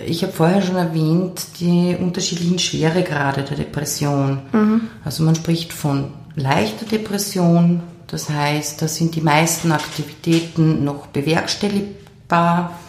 Ich 0.07 0.23
habe 0.23 0.33
vorher 0.33 0.63
schon 0.63 0.75
erwähnt, 0.75 1.59
die 1.59 1.95
unterschiedlichen 1.99 2.57
Schweregrade 2.57 3.43
der 3.43 3.57
Depression. 3.57 4.39
Mhm. 4.51 4.81
Also 5.05 5.23
man 5.23 5.35
spricht 5.35 5.71
von 5.71 6.13
leichter 6.35 6.87
Depression, 6.87 7.83
das 8.07 8.29
heißt, 8.29 8.81
da 8.81 8.87
sind 8.87 9.13
die 9.13 9.21
meisten 9.21 9.71
Aktivitäten 9.71 10.83
noch 10.83 11.07
bewerkstelligbar 11.07 12.79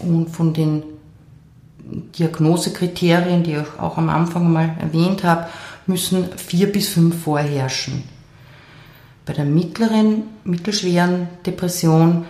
und 0.00 0.28
von 0.28 0.52
den 0.54 0.82
Diagnosekriterien, 2.18 3.44
die 3.44 3.52
ich 3.52 3.80
auch 3.80 3.96
am 3.96 4.08
Anfang 4.08 4.52
mal 4.52 4.74
erwähnt 4.80 5.22
habe, 5.22 5.46
müssen 5.86 6.24
vier 6.36 6.72
bis 6.72 6.88
fünf 6.88 7.22
vorherrschen. 7.22 8.02
Bei 9.24 9.32
der 9.32 9.44
mittleren, 9.44 10.24
mittelschweren 10.44 11.28
Depression, 11.46 12.24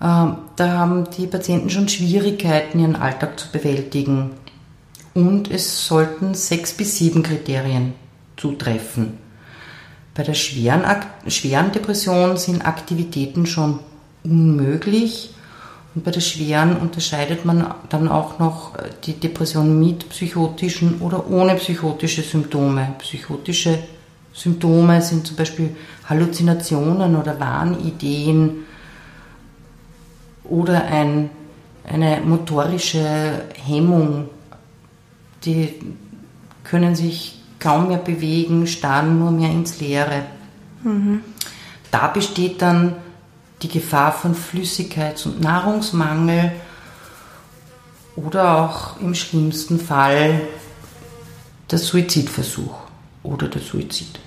äh, 0.00 0.04
da 0.04 0.38
haben 0.58 1.08
die 1.16 1.26
Patienten 1.26 1.70
schon 1.70 1.88
Schwierigkeiten, 1.88 2.80
ihren 2.80 2.96
Alltag 2.96 3.38
zu 3.38 3.48
bewältigen. 3.50 4.30
Und 5.14 5.50
es 5.50 5.86
sollten 5.86 6.34
sechs 6.34 6.72
bis 6.72 6.98
sieben 6.98 7.22
Kriterien 7.22 7.94
zutreffen. 8.36 9.18
Bei 10.14 10.22
der 10.22 10.34
schweren, 10.34 10.84
schweren 11.28 11.72
Depression 11.72 12.36
sind 12.36 12.66
Aktivitäten 12.66 13.46
schon 13.46 13.80
unmöglich 14.24 15.30
und 15.94 16.04
bei 16.04 16.10
der 16.10 16.20
schweren 16.20 16.76
unterscheidet 16.76 17.44
man 17.44 17.74
dann 17.88 18.08
auch 18.08 18.38
noch 18.38 18.76
äh, 18.76 18.90
die 19.04 19.14
Depression 19.14 19.80
mit 19.80 20.08
psychotischen 20.10 21.00
oder 21.00 21.28
ohne 21.30 21.54
psychotische 21.54 22.22
Symptome. 22.22 22.94
Psychotische 22.98 23.78
Symptome 24.32 25.02
sind 25.02 25.26
zum 25.26 25.36
Beispiel 25.36 25.74
Halluzinationen 26.08 27.16
oder 27.16 27.38
Wahnideen 27.38 28.64
oder 30.44 30.84
ein, 30.84 31.30
eine 31.86 32.20
motorische 32.24 33.44
Hemmung. 33.54 34.30
Die 35.44 35.74
können 36.64 36.94
sich 36.94 37.40
kaum 37.58 37.88
mehr 37.88 37.98
bewegen, 37.98 38.66
starren 38.66 39.18
nur 39.18 39.30
mehr 39.30 39.50
ins 39.50 39.80
Leere. 39.80 40.22
Mhm. 40.82 41.20
Da 41.90 42.08
besteht 42.08 42.62
dann 42.62 42.96
die 43.62 43.68
Gefahr 43.68 44.12
von 44.12 44.34
Flüssigkeits- 44.34 45.26
und 45.26 45.40
Nahrungsmangel 45.40 46.52
oder 48.16 48.58
auch 48.58 49.00
im 49.00 49.14
schlimmsten 49.14 49.80
Fall 49.80 50.40
der 51.70 51.78
Suizidversuch 51.78 52.74
oder 53.22 53.48
der 53.48 53.60
Suizid. 53.60 54.18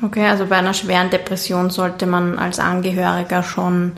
Okay, 0.00 0.26
also 0.26 0.46
bei 0.46 0.56
einer 0.56 0.74
schweren 0.74 1.10
Depression 1.10 1.70
sollte 1.70 2.06
man 2.06 2.38
als 2.38 2.58
Angehöriger 2.58 3.42
schon 3.42 3.92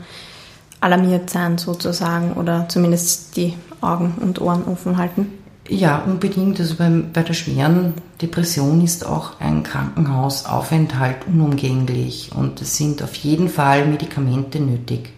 alarmiert 0.79 1.29
sein 1.29 1.57
sozusagen 1.57 2.33
oder 2.33 2.67
zumindest 2.69 3.37
die 3.37 3.55
Augen 3.81 4.15
und 4.19 4.41
Ohren 4.41 4.65
offen 4.65 4.97
halten. 4.97 5.27
Ja, 5.69 5.99
unbedingt. 5.99 6.59
Also 6.59 6.75
beim, 6.75 7.11
bei 7.13 7.21
der 7.21 7.33
schweren 7.33 7.93
Depression 8.21 8.81
ist 8.81 9.05
auch 9.05 9.39
ein 9.39 9.63
Krankenhausaufenthalt 9.63 11.27
unumgänglich 11.27 12.31
und 12.35 12.61
es 12.61 12.77
sind 12.77 13.03
auf 13.03 13.13
jeden 13.15 13.47
Fall 13.47 13.85
Medikamente 13.85 14.59
nötig. 14.59 15.13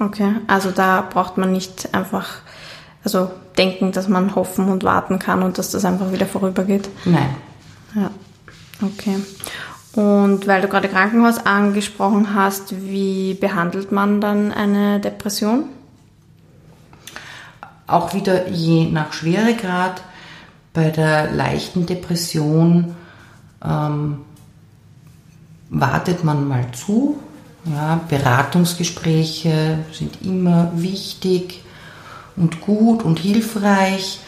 Okay, 0.00 0.32
also 0.46 0.70
da 0.70 1.00
braucht 1.00 1.38
man 1.38 1.52
nicht 1.52 1.94
einfach 1.94 2.26
also 3.04 3.30
denken, 3.56 3.92
dass 3.92 4.08
man 4.08 4.34
hoffen 4.34 4.68
und 4.68 4.84
warten 4.84 5.18
kann 5.18 5.42
und 5.42 5.58
dass 5.58 5.70
das 5.70 5.84
einfach 5.84 6.12
wieder 6.12 6.26
vorübergeht. 6.26 6.88
Nein. 7.04 7.34
Ja, 7.94 8.10
okay. 8.82 9.16
Und 9.98 10.46
weil 10.46 10.62
du 10.62 10.68
gerade 10.68 10.86
Krankenhaus 10.86 11.38
angesprochen 11.44 12.32
hast, 12.32 12.86
wie 12.86 13.34
behandelt 13.34 13.90
man 13.90 14.20
dann 14.20 14.52
eine 14.52 15.00
Depression? 15.00 15.64
Auch 17.88 18.14
wieder 18.14 18.46
je 18.46 18.88
nach 18.88 19.12
Schweregrad. 19.12 20.04
Bei 20.72 20.90
der 20.90 21.32
leichten 21.32 21.84
Depression 21.84 22.94
ähm, 23.64 24.18
wartet 25.68 26.22
man 26.22 26.46
mal 26.46 26.66
zu. 26.70 27.18
Ja, 27.64 27.98
Beratungsgespräche 28.08 29.80
sind 29.90 30.22
immer 30.22 30.70
wichtig 30.76 31.64
und 32.36 32.60
gut 32.60 33.02
und 33.02 33.18
hilfreich. 33.18 34.20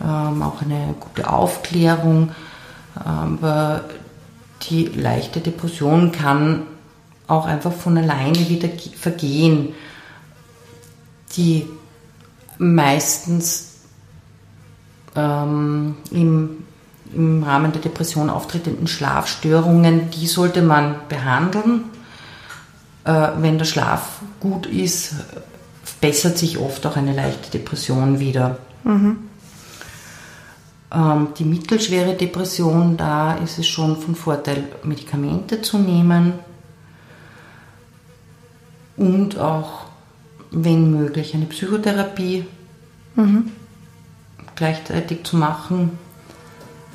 Ähm, 0.00 0.44
auch 0.44 0.62
eine 0.62 0.94
gute 1.00 1.28
Aufklärung. 1.28 2.30
Aber 2.94 3.82
die 4.68 4.86
leichte 4.86 5.40
Depression 5.40 6.12
kann 6.12 6.62
auch 7.26 7.46
einfach 7.46 7.72
von 7.72 7.96
alleine 7.96 8.48
wieder 8.48 8.68
vergehen. 8.96 9.74
Die 11.36 11.66
meistens 12.58 13.72
ähm, 15.16 15.96
im, 16.10 16.64
im 17.14 17.42
Rahmen 17.42 17.72
der 17.72 17.80
Depression 17.80 18.30
auftretenden 18.30 18.86
Schlafstörungen, 18.86 20.10
die 20.10 20.26
sollte 20.26 20.62
man 20.62 20.96
behandeln. 21.08 21.84
Äh, 23.04 23.28
wenn 23.38 23.58
der 23.58 23.64
Schlaf 23.64 24.20
gut 24.40 24.66
ist, 24.66 25.14
bessert 26.00 26.38
sich 26.38 26.58
oft 26.58 26.84
auch 26.86 26.96
eine 26.96 27.14
leichte 27.14 27.50
Depression 27.50 28.20
wieder. 28.20 28.58
Mhm. 28.84 29.18
Ähm, 30.92 31.28
die 31.38 31.44
mittelschwere 31.44 32.14
Depression, 32.14 32.96
da 32.96 33.34
ist 33.34 33.58
es 33.58 33.66
schon 33.66 33.96
von 33.96 34.14
Vorteil, 34.14 34.64
Medikamente 34.82 35.62
zu 35.62 35.78
nehmen 35.78 36.34
und 38.96 39.38
auch 39.38 39.86
wenn 40.50 40.90
möglich, 40.90 41.34
eine 41.34 41.46
Psychotherapie 41.46 42.44
mhm. 43.16 43.52
gleichzeitig 44.54 45.24
zu 45.24 45.36
machen. 45.36 45.98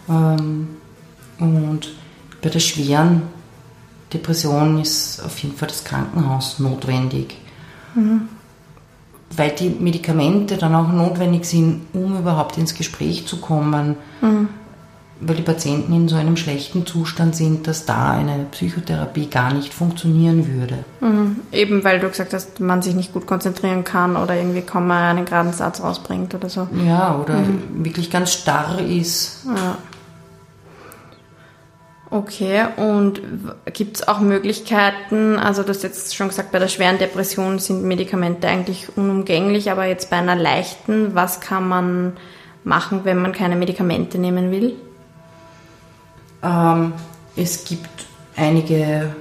Ähm, 0.07 0.67
und 1.39 1.89
bei 2.41 2.49
der 2.49 2.59
schweren 2.59 3.23
Depression 4.13 4.79
ist 4.79 5.21
auf 5.23 5.39
jeden 5.39 5.55
Fall 5.57 5.69
das 5.69 5.83
Krankenhaus 5.83 6.59
notwendig. 6.59 7.35
Mhm. 7.95 8.29
Weil 9.37 9.51
die 9.51 9.69
Medikamente 9.69 10.57
dann 10.57 10.75
auch 10.75 10.91
notwendig 10.91 11.45
sind, 11.45 11.81
um 11.93 12.17
überhaupt 12.17 12.57
ins 12.57 12.75
Gespräch 12.75 13.25
zu 13.27 13.37
kommen. 13.37 13.95
Mhm. 14.21 14.49
weil 15.19 15.35
die 15.35 15.41
Patienten 15.41 15.93
in 15.93 16.07
so 16.07 16.15
einem 16.15 16.37
schlechten 16.37 16.85
Zustand 16.85 17.35
sind, 17.35 17.65
dass 17.67 17.85
da 17.85 18.11
eine 18.11 18.45
Psychotherapie 18.51 19.27
gar 19.27 19.51
nicht 19.51 19.73
funktionieren 19.73 20.47
würde. 20.47 20.85
Mhm. 21.01 21.37
Eben 21.51 21.83
weil 21.83 21.99
du 21.99 22.07
gesagt 22.07 22.33
hast, 22.33 22.59
man 22.59 22.83
sich 22.83 22.93
nicht 22.93 23.13
gut 23.13 23.25
konzentrieren 23.25 23.83
kann 23.83 24.15
oder 24.15 24.35
irgendwie 24.35 24.61
kaum 24.61 24.85
mal 24.87 25.09
einen 25.09 25.25
geraden 25.25 25.53
Satz 25.53 25.81
rausbringt 25.81 26.35
oder 26.35 26.49
so. 26.49 26.67
Ja, 26.85 27.15
oder 27.19 27.39
mhm. 27.39 27.83
wirklich 27.83 28.11
ganz 28.11 28.31
starr 28.33 28.79
ist. 28.79 29.45
Ja. 29.45 29.77
Okay, 32.09 32.65
und 32.77 33.21
gibt 33.73 33.97
es 33.97 34.07
auch 34.07 34.19
Möglichkeiten, 34.19 35.37
also 35.37 35.63
du 35.63 35.69
hast 35.69 35.83
jetzt 35.83 36.15
schon 36.15 36.29
gesagt, 36.29 36.53
bei 36.53 36.59
der 36.59 36.69
schweren 36.69 36.97
Depression 36.97 37.59
sind 37.59 37.83
Medikamente 37.83 38.47
eigentlich 38.47 38.95
unumgänglich, 38.95 39.69
aber 39.71 39.85
jetzt 39.85 40.09
bei 40.09 40.15
einer 40.15 40.35
leichten, 40.35 41.15
was 41.15 41.41
kann 41.41 41.67
man 41.67 42.13
machen, 42.63 43.01
wenn 43.03 43.21
man 43.21 43.33
keine 43.33 43.57
Medikamente 43.57 44.19
nehmen 44.19 44.51
will? 44.51 44.75
Ähm, 46.41 46.93
es 47.35 47.65
gibt 47.65 47.89
einige 48.37 49.13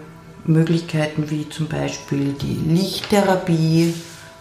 Möglichkeiten 0.44 1.28
wie 1.28 1.48
zum 1.48 1.66
Beispiel 1.66 2.34
die 2.34 2.54
Lichttherapie, 2.72 3.94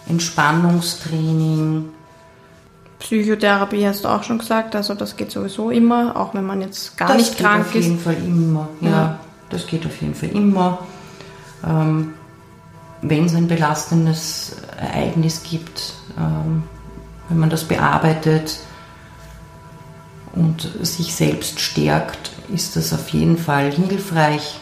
Entspannungstraining. 0.08 1.86
Psychotherapie 2.98 3.86
hast 3.86 4.04
du 4.04 4.08
auch 4.08 4.22
schon 4.22 4.38
gesagt, 4.38 4.74
also 4.74 4.94
das 4.94 5.16
geht 5.16 5.30
sowieso 5.30 5.70
immer, 5.70 6.16
auch 6.16 6.34
wenn 6.34 6.44
man 6.44 6.60
jetzt 6.62 6.96
gar 6.96 7.08
das 7.08 7.18
nicht 7.18 7.38
krank 7.38 7.74
ist. 7.74 7.74
Das 7.74 7.82
geht 7.82 7.84
auf 7.84 7.84
jeden 7.84 7.98
Fall 7.98 8.16
immer, 8.26 8.68
ja, 8.80 8.90
ja, 8.90 9.18
Das 9.50 9.66
geht 9.66 9.86
auf 9.86 10.00
jeden 10.00 10.14
Fall 10.14 10.28
immer. 10.30 10.78
Ähm, 11.66 12.14
wenn 13.02 13.26
es 13.26 13.34
ein 13.34 13.48
belastendes 13.48 14.56
Ereignis 14.80 15.42
gibt, 15.42 15.94
ähm, 16.18 16.62
wenn 17.28 17.38
man 17.38 17.50
das 17.50 17.64
bearbeitet, 17.64 18.60
und 20.36 20.70
sich 20.82 21.14
selbst 21.14 21.60
stärkt, 21.60 22.30
ist 22.52 22.76
das 22.76 22.92
auf 22.92 23.08
jeden 23.08 23.38
Fall 23.38 23.72
hilfreich. 23.72 24.60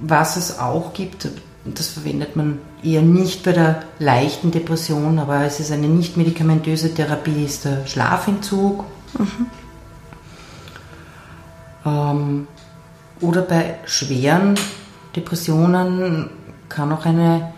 Was 0.00 0.36
es 0.36 0.58
auch 0.58 0.92
gibt, 0.92 1.28
das 1.64 1.88
verwendet 1.88 2.34
man 2.34 2.58
eher 2.82 3.02
nicht 3.02 3.44
bei 3.44 3.52
der 3.52 3.82
leichten 3.98 4.50
Depression, 4.50 5.18
aber 5.18 5.44
es 5.44 5.60
ist 5.60 5.70
eine 5.70 5.86
nicht 5.86 6.16
medikamentöse 6.16 6.92
Therapie, 6.92 7.44
ist 7.44 7.64
der 7.64 7.86
Schlafentzug. 7.86 8.84
Mhm. 9.18 9.46
Ähm, 11.84 12.46
oder 13.20 13.42
bei 13.42 13.76
schweren 13.84 14.54
Depressionen 15.14 16.30
kann 16.68 16.92
auch 16.92 17.04
eine 17.04 17.52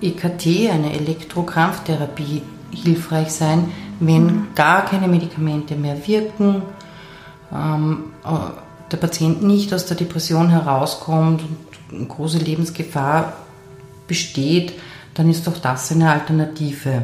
EKT, 0.00 0.70
eine 0.70 0.92
Elektrokrampftherapie 0.94 2.42
hilfreich 2.70 3.30
sein, 3.30 3.70
wenn 4.00 4.24
mhm. 4.24 4.46
gar 4.54 4.84
keine 4.84 5.08
Medikamente 5.08 5.76
mehr 5.76 6.06
wirken, 6.06 6.62
ähm, 7.52 8.04
äh, 8.24 8.90
der 8.90 8.96
Patient 8.98 9.42
nicht 9.42 9.72
aus 9.72 9.86
der 9.86 9.96
Depression 9.96 10.48
herauskommt 10.48 11.42
und 11.42 11.65
große 11.90 12.38
Lebensgefahr 12.38 13.34
besteht, 14.06 14.74
dann 15.14 15.30
ist 15.30 15.46
doch 15.46 15.58
das 15.58 15.90
eine 15.92 16.10
Alternative. 16.10 17.02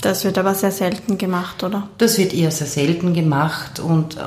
Das 0.00 0.24
wird 0.24 0.36
aber 0.36 0.54
sehr 0.54 0.70
selten 0.70 1.16
gemacht, 1.16 1.62
oder? 1.62 1.88
Das 1.98 2.18
wird 2.18 2.34
eher 2.34 2.50
sehr 2.50 2.66
selten 2.66 3.14
gemacht 3.14 3.80
und 3.80 4.16
äh, 4.16 4.20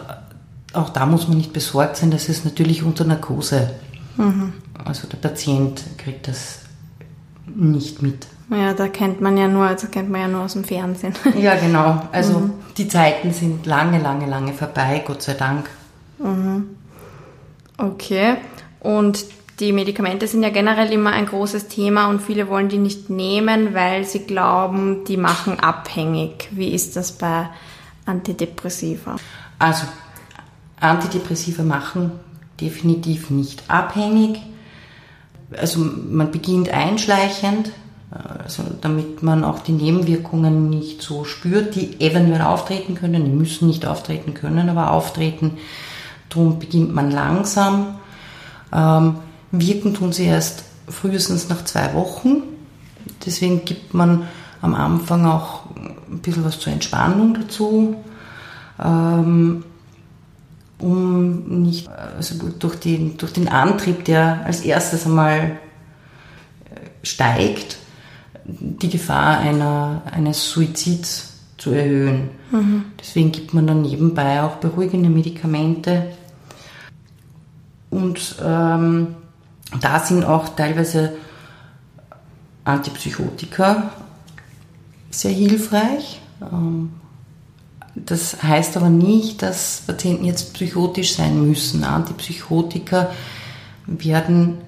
auch 0.74 0.90
da 0.90 1.06
muss 1.06 1.28
man 1.28 1.38
nicht 1.38 1.54
besorgt 1.54 1.98
sein, 1.98 2.12
das 2.12 2.30
ist 2.30 2.46
natürlich 2.46 2.84
unter 2.84 3.04
Narkose. 3.04 3.72
Mhm. 4.18 4.54
Also 4.84 5.08
der 5.08 5.18
Patient 5.18 5.84
kriegt 5.98 6.28
das 6.28 6.60
nicht 7.56 8.02
mit. 8.02 8.28
Ja, 8.50 8.74
da 8.74 8.88
kennt 8.88 9.20
man 9.20 9.38
ja 9.38 9.48
nur, 9.48 9.66
also 9.66 9.88
kennt 9.88 10.10
man 10.10 10.22
ja 10.22 10.28
nur 10.28 10.42
aus 10.42 10.54
dem 10.54 10.64
Fernsehen. 10.64 11.14
Ja, 11.38 11.56
genau. 11.56 12.02
Also 12.12 12.40
mhm. 12.40 12.54
die 12.78 12.88
Zeiten 12.88 13.34
sind 13.34 13.66
lange, 13.66 14.02
lange, 14.02 14.26
lange 14.26 14.54
vorbei, 14.54 15.04
Gott 15.06 15.22
sei 15.22 15.34
Dank. 15.34 15.70
Mhm. 16.20 16.70
Okay. 17.78 18.38
Und 18.80 19.26
die 19.60 19.74
Medikamente 19.74 20.28
sind 20.28 20.44
ja 20.44 20.50
generell 20.50 20.92
immer 20.92 21.12
ein 21.12 21.26
großes 21.26 21.68
Thema 21.68 22.10
und 22.10 22.22
viele 22.22 22.48
wollen 22.48 22.70
die 22.70 22.78
nicht 22.78 23.10
nehmen, 23.10 23.74
weil 23.74 24.04
sie 24.04 24.20
glauben, 24.20 25.04
die 25.06 25.18
machen 25.18 25.60
abhängig. 25.60 26.50
Wie 26.52 26.70
ist 26.70 26.96
das 26.96 27.12
bei 27.12 27.50
Antidepressiva? 28.06 29.16
Also 29.58 29.86
Antidepressiva 30.80 31.64
machen 31.64 32.12
definitiv 32.62 33.32
nicht 33.32 33.64
abhängig. 33.68 34.40
Also 35.58 35.80
man 35.80 36.30
beginnt 36.30 36.70
einschleichend, 36.70 37.72
also 38.12 38.64
damit 38.82 39.24
man 39.24 39.44
auch 39.44 39.60
die 39.60 39.72
Nebenwirkungen 39.72 40.70
nicht 40.70 41.02
so 41.02 41.24
spürt, 41.24 41.76
die 41.76 42.00
eventuell 42.00 42.42
auftreten 42.42 42.96
können, 42.96 43.26
die 43.26 43.32
müssen 43.32 43.68
nicht 43.68 43.86
auftreten 43.86 44.34
können, 44.34 44.70
aber 44.70 44.92
auftreten. 44.92 45.58
Darum 46.30 46.60
beginnt 46.60 46.94
man 46.94 47.10
langsam. 47.10 47.96
Ähm, 48.74 49.16
wirken 49.52 49.94
tun 49.94 50.12
sie 50.14 50.26
erst 50.26 50.64
frühestens 50.88 51.50
nach 51.50 51.64
zwei 51.66 51.94
Wochen. 51.94 52.44
Deswegen 53.26 53.66
gibt 53.66 53.94
man 53.94 54.28
am 54.62 54.74
Anfang 54.74 55.26
auch 55.26 55.66
ein 55.76 56.20
bisschen 56.20 56.46
was 56.46 56.60
zur 56.60 56.74
Entspannung 56.74 57.36
dazu, 57.36 57.96
ähm, 58.84 59.64
um 60.80 61.62
nicht 61.64 61.88
also 61.90 62.36
durch, 62.60 62.76
den, 62.76 63.18
durch 63.18 63.34
den 63.34 63.48
Antrieb, 63.48 64.06
der 64.06 64.46
als 64.46 64.62
erstes 64.62 65.06
einmal 65.06 65.40
äh, 65.40 65.56
steigt, 67.04 67.78
die 68.46 68.90
Gefahr 68.90 69.40
einer, 69.40 70.04
eines 70.12 70.50
Suizids 70.50 71.34
zu 71.58 71.72
erhöhen. 71.72 72.30
Mhm. 72.52 72.86
Deswegen 73.00 73.32
gibt 73.32 73.54
man 73.54 73.68
dann 73.68 73.82
nebenbei 73.82 74.44
auch 74.44 74.58
beruhigende 74.58 75.10
Medikamente. 75.10 76.14
Und 77.90 78.36
ähm, 78.44 79.16
da 79.82 80.00
sind 80.00 80.24
auch 80.24 80.50
teilweise 80.50 81.14
Antipsychotika 82.64 83.92
sehr 85.10 85.32
hilfreich. 85.32 86.22
Ähm, 86.42 86.92
das 87.96 88.44
heißt 88.44 88.78
aber 88.78 88.90
nicht, 88.90 89.42
dass 89.42 89.82
Patienten 89.88 90.26
jetzt 90.26 90.54
psychotisch 90.54 91.16
sein 91.16 91.48
müssen. 91.48 91.84
Antipsychotika 91.84 93.10
werden 93.88 94.60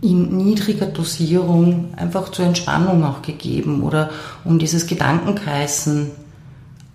in 0.00 0.36
niedriger 0.36 0.86
Dosierung 0.86 1.94
einfach 1.96 2.30
zur 2.30 2.44
Entspannung 2.44 3.02
auch 3.04 3.22
gegeben 3.22 3.82
oder 3.82 4.10
um 4.44 4.58
dieses 4.58 4.86
Gedankenkreisen 4.86 6.12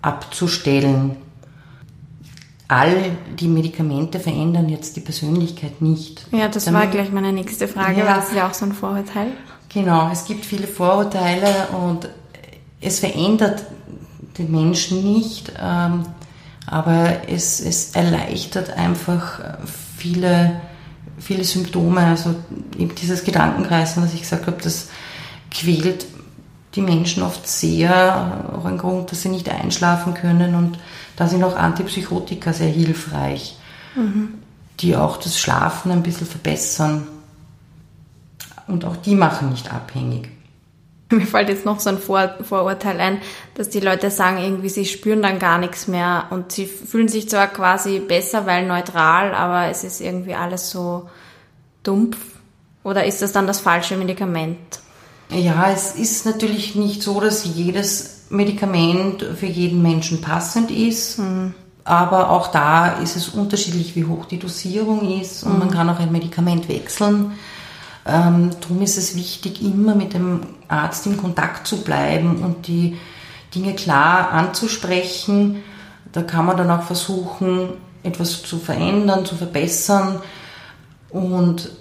abzustellen. 0.02 1.18
All 2.72 3.18
die 3.38 3.48
Medikamente 3.48 4.20
verändern 4.20 4.70
jetzt 4.70 4.96
die 4.96 5.02
Persönlichkeit 5.02 5.82
nicht. 5.82 6.26
Ja, 6.32 6.48
das 6.48 6.66
Damit, 6.66 6.82
war 6.82 6.88
gleich 6.88 7.12
meine 7.12 7.34
nächste 7.34 7.68
Frage. 7.68 8.00
Ja, 8.00 8.16
das 8.16 8.30
ist 8.30 8.36
ja 8.36 8.48
auch 8.48 8.54
so 8.54 8.66
ein 8.66 8.74
Vorurteil. 8.74 9.32
Genau, 9.74 10.10
es 10.12 10.26
gibt 10.26 10.46
viele 10.46 10.68
Vorurteile 10.68 11.68
und 11.74 12.10
es 12.80 13.00
verändert 13.00 13.64
den 14.38 14.52
Menschen 14.52 15.04
nicht, 15.04 15.52
ähm, 15.62 16.04
aber 16.66 17.28
es, 17.28 17.60
es 17.60 17.94
erleichtert 17.96 18.70
einfach 18.78 19.40
viele 19.98 20.62
viele 21.22 21.44
Symptome, 21.44 22.02
also 22.02 22.36
eben 22.78 22.96
dieses 22.96 23.24
Gedankenkreisen, 23.24 24.04
was 24.04 24.14
ich 24.14 24.22
gesagt 24.22 24.48
habe, 24.48 24.58
das 24.62 24.90
quält 25.52 26.06
die 26.76 26.82
Menschen 26.82 27.24
oft 27.24 27.48
sehr, 27.48 28.50
auch 28.58 28.66
ein 28.66 28.78
Grund, 28.78 29.12
dass 29.12 29.22
sie 29.22 29.30
nicht 29.30 29.50
einschlafen 29.50 30.14
können 30.14 30.56
und 30.56 30.80
da 31.16 31.28
sind 31.28 31.44
auch 31.44 31.56
Antipsychotika 31.56 32.54
sehr 32.54 32.70
hilfreich, 32.70 33.58
mhm. 33.96 34.36
die 34.80 34.96
auch 34.96 35.18
das 35.18 35.40
Schlafen 35.40 35.92
ein 35.92 36.04
bisschen 36.04 36.28
verbessern 36.28 37.08
und 38.68 38.86
auch 38.86 38.96
die 38.96 39.16
machen 39.16 39.50
nicht 39.50 39.74
abhängig. 39.74 40.30
Mir 41.12 41.26
fällt 41.26 41.50
jetzt 41.50 41.66
noch 41.66 41.80
so 41.80 41.90
ein 41.90 41.98
Vor 41.98 42.36
Vorurteil 42.42 43.00
ein, 43.00 43.22
dass 43.56 43.70
die 43.70 43.80
Leute 43.82 44.10
sagen, 44.10 44.38
irgendwie 44.38 44.70
sie 44.70 44.86
spüren 44.86 45.22
dann 45.22 45.40
gar 45.40 45.58
nichts 45.58 45.88
mehr 45.88 46.28
und 46.30 46.52
sie 46.52 46.66
fühlen 46.66 47.10
sich 47.10 47.30
zwar 47.30 47.48
quasi 47.48 48.00
besser, 48.00 48.46
weil 48.46 48.66
neutral, 48.66 49.34
aber 49.34 49.68
es 49.68 49.84
ist 49.84 50.00
irgendwie 50.00 50.36
alles 50.36 50.70
so 50.70 51.10
dumpf. 51.84 52.18
Oder 52.84 53.06
ist 53.06 53.22
das 53.22 53.32
dann 53.32 53.46
das 53.46 53.60
falsche 53.60 53.96
Medikament? 53.98 54.80
Ja, 55.30 55.72
es 55.72 55.96
ist 55.96 56.26
natürlich 56.26 56.76
nicht 56.76 57.04
so, 57.04 57.20
dass 57.20 57.46
jedes 57.46 58.11
Medikament 58.32 59.24
für 59.36 59.46
jeden 59.46 59.82
Menschen 59.82 60.22
passend 60.22 60.72
ist. 60.72 61.20
Mhm. 61.20 61.54
Aber 61.84 62.30
auch 62.30 62.48
da 62.48 63.00
ist 63.00 63.16
es 63.16 63.30
unterschiedlich, 63.30 63.96
wie 63.96 64.06
hoch 64.06 64.26
die 64.26 64.40
Dosierung 64.40 65.20
ist 65.20 65.44
und 65.44 65.54
mhm. 65.54 65.60
man 65.60 65.72
kann 65.72 65.90
auch 65.90 66.00
ein 66.00 66.12
Medikament 66.12 66.70
wechseln. 66.70 67.34
Ähm, 68.06 68.52
darum 68.62 68.82
ist 68.82 68.98
es 68.98 69.16
wichtig, 69.16 69.62
immer 69.62 69.96
mit 69.96 70.14
dem 70.14 70.42
Arzt 70.68 71.06
in 71.06 71.18
Kontakt 71.18 71.68
zu 71.68 71.84
bleiben 71.84 72.44
und 72.44 72.68
die 72.68 72.98
Dinge 73.54 73.74
klar 73.74 74.32
anzusprechen. 74.32 75.64
Da 76.12 76.22
kann 76.24 76.46
man 76.46 76.58
dann 76.58 76.72
auch 76.72 76.84
versuchen, 76.84 77.70
etwas 78.04 78.44
zu 78.44 78.58
verändern, 78.58 79.26
zu 79.26 79.36
verbessern. 79.36 80.22
Und 81.10 81.72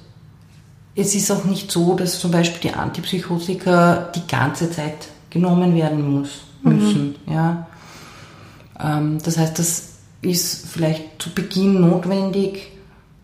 es 0.95 1.15
ist 1.15 1.31
auch 1.31 1.45
nicht 1.45 1.71
so, 1.71 1.95
dass 1.95 2.19
zum 2.19 2.31
Beispiel 2.31 2.71
die 2.71 2.77
Antipsychotika 2.77 4.11
die 4.15 4.27
ganze 4.27 4.71
Zeit 4.71 5.09
genommen 5.31 5.75
werden 5.75 6.21
muss, 6.21 6.43
müssen. 6.63 7.17
Mhm. 7.27 7.33
Ja. 7.33 7.67
Ähm, 8.79 9.19
das 9.25 9.39
heißt, 9.39 9.59
das 9.59 9.89
ist 10.23 10.67
vielleicht 10.69 11.23
zu 11.23 11.31
Beginn 11.31 11.81
notwendig 11.81 12.73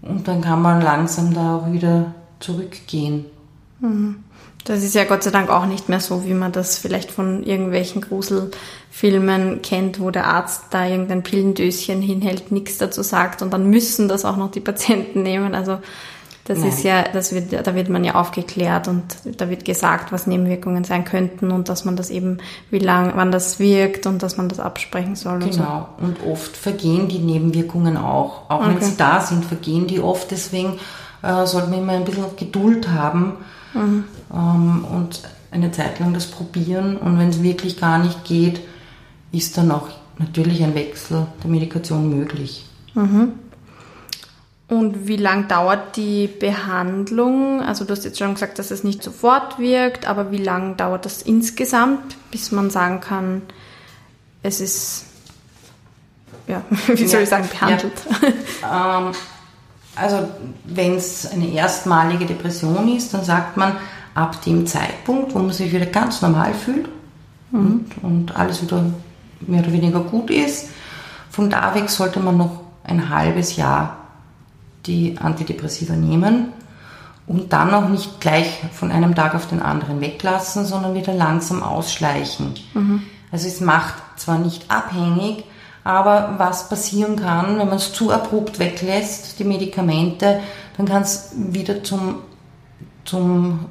und 0.02 0.26
dann 0.28 0.40
kann 0.40 0.62
man 0.62 0.80
langsam 0.80 1.34
da 1.34 1.56
auch 1.56 1.72
wieder 1.72 2.14
zurückgehen. 2.40 3.26
Mhm. 3.80 4.16
Das 4.64 4.82
ist 4.82 4.96
ja 4.96 5.04
Gott 5.04 5.22
sei 5.22 5.30
Dank 5.30 5.48
auch 5.48 5.66
nicht 5.66 5.88
mehr 5.88 6.00
so, 6.00 6.24
wie 6.24 6.34
man 6.34 6.50
das 6.50 6.78
vielleicht 6.78 7.12
von 7.12 7.44
irgendwelchen 7.44 8.00
Gruselfilmen 8.00 9.62
kennt, 9.62 10.00
wo 10.00 10.10
der 10.10 10.26
Arzt 10.26 10.64
da 10.70 10.86
irgendein 10.86 11.22
Pillendöschen 11.22 12.02
hinhält, 12.02 12.50
nichts 12.50 12.76
dazu 12.78 13.02
sagt 13.02 13.42
und 13.42 13.52
dann 13.52 13.70
müssen 13.70 14.08
das 14.08 14.24
auch 14.24 14.36
noch 14.36 14.50
die 14.50 14.60
Patienten 14.60 15.22
nehmen. 15.22 15.54
Also 15.54 15.78
das 16.46 16.60
Nein. 16.60 16.68
ist 16.68 16.84
ja, 16.84 17.02
das 17.02 17.34
wird, 17.34 17.66
da 17.66 17.74
wird 17.74 17.88
man 17.88 18.04
ja 18.04 18.14
aufgeklärt 18.14 18.86
und 18.86 19.02
da 19.36 19.50
wird 19.50 19.64
gesagt, 19.64 20.12
was 20.12 20.28
Nebenwirkungen 20.28 20.84
sein 20.84 21.04
könnten 21.04 21.50
und 21.50 21.68
dass 21.68 21.84
man 21.84 21.96
das 21.96 22.08
eben, 22.08 22.38
wie 22.70 22.78
lang, 22.78 23.12
wann 23.16 23.32
das 23.32 23.58
wirkt 23.58 24.06
und 24.06 24.22
dass 24.22 24.36
man 24.36 24.48
das 24.48 24.60
absprechen 24.60 25.16
soll. 25.16 25.40
Genau. 25.40 25.88
Und, 25.98 26.18
so. 26.18 26.22
und 26.24 26.32
oft 26.32 26.56
vergehen 26.56 27.08
die 27.08 27.18
Nebenwirkungen 27.18 27.96
auch. 27.96 28.48
Auch 28.48 28.60
okay. 28.60 28.68
wenn 28.68 28.82
sie 28.82 28.96
da 28.96 29.20
sind, 29.20 29.44
vergehen 29.44 29.88
die 29.88 29.98
oft. 29.98 30.30
Deswegen 30.30 30.78
äh, 31.22 31.46
sollte 31.46 31.68
man 31.68 31.80
immer 31.80 31.92
ein 31.94 32.04
bisschen 32.04 32.24
Geduld 32.36 32.88
haben 32.88 33.32
mhm. 33.74 34.04
ähm, 34.32 34.84
und 34.84 35.22
eine 35.50 35.72
Zeit 35.72 35.98
lang 35.98 36.14
das 36.14 36.26
probieren. 36.26 36.96
Und 36.96 37.18
wenn 37.18 37.30
es 37.30 37.42
wirklich 37.42 37.80
gar 37.80 37.98
nicht 37.98 38.24
geht, 38.24 38.60
ist 39.32 39.58
dann 39.58 39.72
auch 39.72 39.88
natürlich 40.18 40.62
ein 40.62 40.76
Wechsel 40.76 41.26
der 41.42 41.50
Medikation 41.50 42.08
möglich. 42.08 42.66
Mhm. 42.94 43.32
Und 44.68 45.06
wie 45.06 45.16
lang 45.16 45.46
dauert 45.46 45.96
die 45.96 46.26
Behandlung? 46.26 47.62
Also 47.62 47.84
du 47.84 47.92
hast 47.92 48.04
jetzt 48.04 48.18
schon 48.18 48.34
gesagt, 48.34 48.58
dass 48.58 48.72
es 48.72 48.82
nicht 48.82 49.02
sofort 49.02 49.60
wirkt, 49.60 50.08
aber 50.08 50.32
wie 50.32 50.42
lang 50.42 50.76
dauert 50.76 51.04
das 51.04 51.22
insgesamt, 51.22 52.16
bis 52.32 52.50
man 52.50 52.70
sagen 52.70 53.00
kann, 53.00 53.42
es 54.42 54.60
ist, 54.60 55.04
ja, 56.48 56.62
wie 56.88 57.06
soll 57.06 57.22
ich 57.22 57.28
sagen, 57.28 57.48
behandelt? 57.48 57.92
Ja. 58.62 58.98
Ähm, 58.98 59.12
also 59.94 60.28
wenn 60.64 60.96
es 60.96 61.30
eine 61.30 61.48
erstmalige 61.48 62.26
Depression 62.26 62.88
ist, 62.94 63.14
dann 63.14 63.24
sagt 63.24 63.56
man, 63.56 63.76
ab 64.14 64.42
dem 64.42 64.66
Zeitpunkt, 64.66 65.34
wo 65.34 65.38
man 65.38 65.52
sich 65.52 65.72
wieder 65.72 65.86
ganz 65.86 66.22
normal 66.22 66.54
fühlt 66.54 66.88
mhm. 67.52 67.86
und, 68.02 68.04
und 68.04 68.36
alles 68.36 68.62
wieder 68.62 68.84
mehr 69.40 69.62
oder 69.62 69.72
weniger 69.72 70.00
gut 70.00 70.30
ist, 70.30 70.70
von 71.30 71.50
da 71.50 71.74
weg 71.74 71.88
sollte 71.88 72.18
man 72.18 72.36
noch 72.36 72.62
ein 72.82 73.10
halbes 73.10 73.56
Jahr 73.56 74.05
die 74.86 75.16
Antidepressiva 75.18 75.94
nehmen 75.94 76.52
und 77.26 77.52
dann 77.52 77.74
auch 77.74 77.88
nicht 77.88 78.20
gleich 78.20 78.60
von 78.72 78.90
einem 78.90 79.14
Tag 79.14 79.34
auf 79.34 79.46
den 79.48 79.60
anderen 79.60 80.00
weglassen, 80.00 80.64
sondern 80.64 80.94
wieder 80.94 81.12
langsam 81.12 81.62
ausschleichen. 81.62 82.54
Mhm. 82.74 83.02
Also 83.32 83.48
es 83.48 83.60
macht 83.60 83.94
zwar 84.16 84.38
nicht 84.38 84.70
abhängig, 84.70 85.44
aber 85.82 86.34
was 86.38 86.68
passieren 86.68 87.16
kann, 87.16 87.58
wenn 87.58 87.68
man 87.68 87.76
es 87.76 87.92
zu 87.92 88.10
abrupt 88.10 88.58
weglässt, 88.58 89.38
die 89.38 89.44
Medikamente, 89.44 90.40
dann 90.76 90.86
kann 90.86 91.02
es 91.02 91.30
wieder 91.36 91.82
zum, 91.82 92.16
zum 93.04 93.66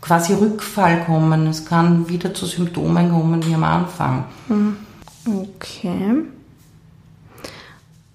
quasi 0.00 0.34
Rückfall 0.34 1.04
kommen. 1.04 1.46
Es 1.46 1.64
kann 1.64 2.08
wieder 2.08 2.34
zu 2.34 2.46
Symptomen 2.46 3.10
kommen 3.10 3.44
wie 3.46 3.54
am 3.54 3.64
Anfang. 3.64 4.24
Mhm. 4.48 4.76
Okay. 5.26 6.24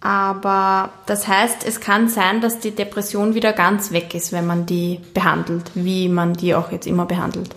Aber 0.06 0.92
das 1.08 1.28
heißt, 1.28 1.66
es 1.66 1.80
kann 1.80 2.10
sein, 2.10 2.40
dass 2.40 2.60
die 2.60 2.70
Depression 2.70 3.34
wieder 3.34 3.54
ganz 3.54 3.92
weg 3.92 4.14
ist, 4.14 4.32
wenn 4.32 4.46
man 4.46 4.68
die 4.68 5.00
behandelt, 5.16 5.72
wie 5.74 6.10
man 6.10 6.36
die 6.36 6.54
auch 6.54 6.72
jetzt 6.72 6.86
immer 6.86 7.08
behandelt. 7.08 7.56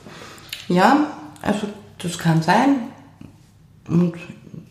Ja, 0.67 1.09
also 1.43 1.67
das 1.99 2.19
kann 2.19 2.41
sein. 2.41 2.77
Und 3.87 4.15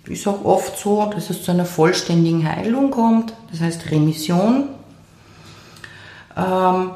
ist 0.08 0.28
auch 0.28 0.44
oft 0.44 0.76
so, 0.80 1.06
dass 1.13 1.30
es 1.30 1.44
zu 1.44 1.52
einer 1.52 1.66
vollständigen 1.66 2.50
Heilung 2.50 2.90
kommt, 2.90 3.34
das 3.52 3.62
heißt 3.62 3.92
Remission. 3.92 4.70
Ähm, 6.36 6.90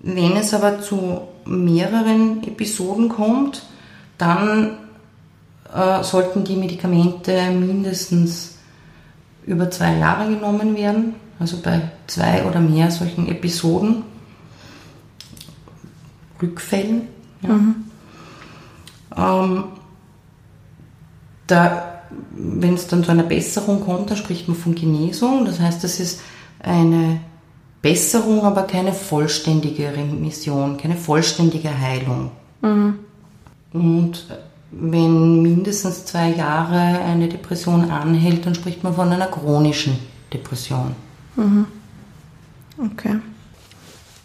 wenn 0.00 0.36
es 0.36 0.52
aber 0.52 0.82
zu 0.82 1.22
mehreren 1.46 2.42
Episoden 2.46 3.08
kommt, 3.08 3.62
dann 4.18 4.76
äh, 5.74 6.02
sollten 6.02 6.44
die 6.44 6.56
Medikamente 6.56 7.50
mindestens 7.50 8.57
über 9.48 9.70
zwei 9.70 9.96
Jahre 9.96 10.28
genommen 10.28 10.76
werden, 10.76 11.14
also 11.38 11.58
bei 11.62 11.80
zwei 12.06 12.44
oder 12.44 12.60
mehr 12.60 12.90
solchen 12.90 13.28
Episoden, 13.28 14.04
Rückfällen. 16.40 17.08
Ja. 17.42 17.48
Mhm. 17.48 17.74
Ähm, 19.16 19.64
da, 21.46 22.02
wenn 22.30 22.74
es 22.74 22.86
dann 22.86 23.02
zu 23.02 23.10
einer 23.10 23.22
Besserung 23.22 23.80
kommt, 23.80 24.10
dann 24.10 24.18
spricht 24.18 24.48
man 24.48 24.56
von 24.56 24.74
Genesung. 24.74 25.44
Das 25.46 25.58
heißt, 25.58 25.82
das 25.82 25.98
ist 25.98 26.20
eine 26.60 27.20
Besserung, 27.80 28.44
aber 28.44 28.62
keine 28.64 28.92
vollständige 28.92 29.92
Remission, 29.96 30.76
keine 30.76 30.96
vollständige 30.96 31.76
Heilung. 31.76 32.30
Mhm. 32.60 32.98
Und 33.72 34.26
wenn 34.70 35.42
mindestens 35.42 36.04
zwei 36.04 36.30
Jahre 36.30 36.76
eine 36.76 37.28
Depression 37.28 37.90
anhält, 37.90 38.44
dann 38.44 38.54
spricht 38.54 38.84
man 38.84 38.94
von 38.94 39.10
einer 39.10 39.26
chronischen 39.26 39.98
Depression. 40.32 40.94
Mhm. 41.36 41.66
Okay. 42.78 43.18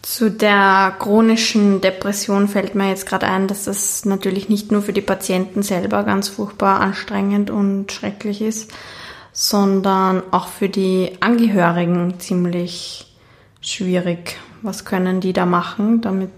Zu 0.01 0.29
der 0.29 0.95
chronischen 0.99 1.79
Depression 1.79 2.49
fällt 2.49 2.75
mir 2.75 2.89
jetzt 2.89 3.07
gerade 3.07 3.25
ein, 3.27 3.47
dass 3.47 3.63
das 3.63 4.03
natürlich 4.03 4.49
nicht 4.49 4.69
nur 4.69 4.81
für 4.81 4.91
die 4.91 5.01
Patienten 5.01 5.63
selber 5.63 6.03
ganz 6.03 6.27
furchtbar 6.27 6.81
anstrengend 6.81 7.49
und 7.49 7.91
schrecklich 7.91 8.41
ist, 8.41 8.69
sondern 9.31 10.21
auch 10.31 10.47
für 10.47 10.67
die 10.67 11.13
Angehörigen 11.21 12.19
ziemlich 12.19 13.15
schwierig. 13.61 14.35
Was 14.61 14.83
können 14.83 15.21
die 15.21 15.31
da 15.31 15.45
machen, 15.45 16.01
damit 16.01 16.31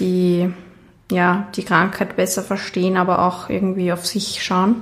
die 0.00 0.52
ja, 1.10 1.48
die 1.54 1.64
Krankheit 1.64 2.16
besser 2.16 2.42
verstehen, 2.42 2.96
aber 2.96 3.26
auch 3.26 3.48
irgendwie 3.48 3.92
auf 3.92 4.06
sich 4.06 4.42
schauen. 4.42 4.76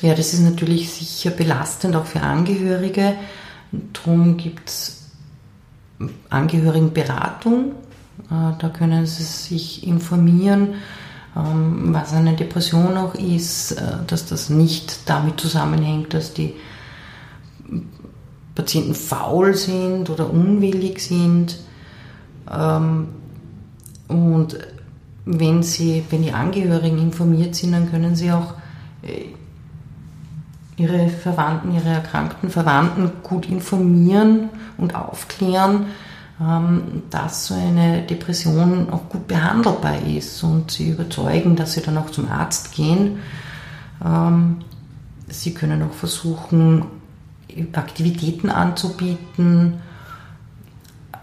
Ja, 0.00 0.14
das 0.14 0.34
ist 0.34 0.40
natürlich 0.40 0.92
sicher 0.92 1.30
belastend, 1.30 1.96
auch 1.96 2.06
für 2.06 2.20
Angehörige. 2.20 3.14
Darum 3.92 4.36
gibt 4.36 4.68
es 4.68 5.10
Angehörigenberatung. 6.30 7.72
Äh, 8.30 8.58
da 8.58 8.68
können 8.68 9.06
sie 9.06 9.22
sich 9.22 9.86
informieren, 9.86 10.74
ähm, 11.36 11.94
was 11.94 12.12
eine 12.12 12.34
Depression 12.34 12.96
auch 12.96 13.14
ist, 13.14 13.72
äh, 13.72 13.98
dass 14.06 14.26
das 14.26 14.50
nicht 14.50 15.08
damit 15.08 15.40
zusammenhängt, 15.40 16.14
dass 16.14 16.34
die 16.34 16.54
Patienten 18.54 18.94
faul 18.94 19.54
sind 19.54 20.10
oder 20.10 20.30
unwillig 20.30 21.00
sind. 21.00 21.58
Ähm, 22.52 23.08
und 24.06 24.58
wenn, 25.26 25.62
sie, 25.62 26.04
wenn 26.10 26.22
die 26.22 26.32
Angehörigen 26.32 26.98
informiert 26.98 27.54
sind, 27.54 27.72
dann 27.72 27.90
können 27.90 28.14
sie 28.14 28.30
auch 28.30 28.54
äh, 29.02 29.26
ihre 30.76 31.08
Verwandten, 31.08 31.74
ihre 31.74 31.88
erkrankten 31.88 32.50
Verwandten 32.50 33.10
gut 33.22 33.48
informieren 33.48 34.50
und 34.76 34.94
aufklären, 34.94 35.86
ähm, 36.40 37.02
dass 37.10 37.46
so 37.46 37.54
eine 37.54 38.02
Depression 38.02 38.90
auch 38.90 39.08
gut 39.08 39.28
behandelbar 39.28 40.02
ist 40.02 40.42
und 40.42 40.70
sie 40.70 40.90
überzeugen, 40.90 41.56
dass 41.56 41.74
sie 41.74 41.80
dann 41.80 41.96
auch 41.96 42.10
zum 42.10 42.30
Arzt 42.30 42.72
gehen. 42.72 43.18
Ähm, 44.04 44.58
sie 45.28 45.54
können 45.54 45.82
auch 45.82 45.94
versuchen, 45.94 46.86
Aktivitäten 47.72 48.50
anzubieten, 48.50 49.74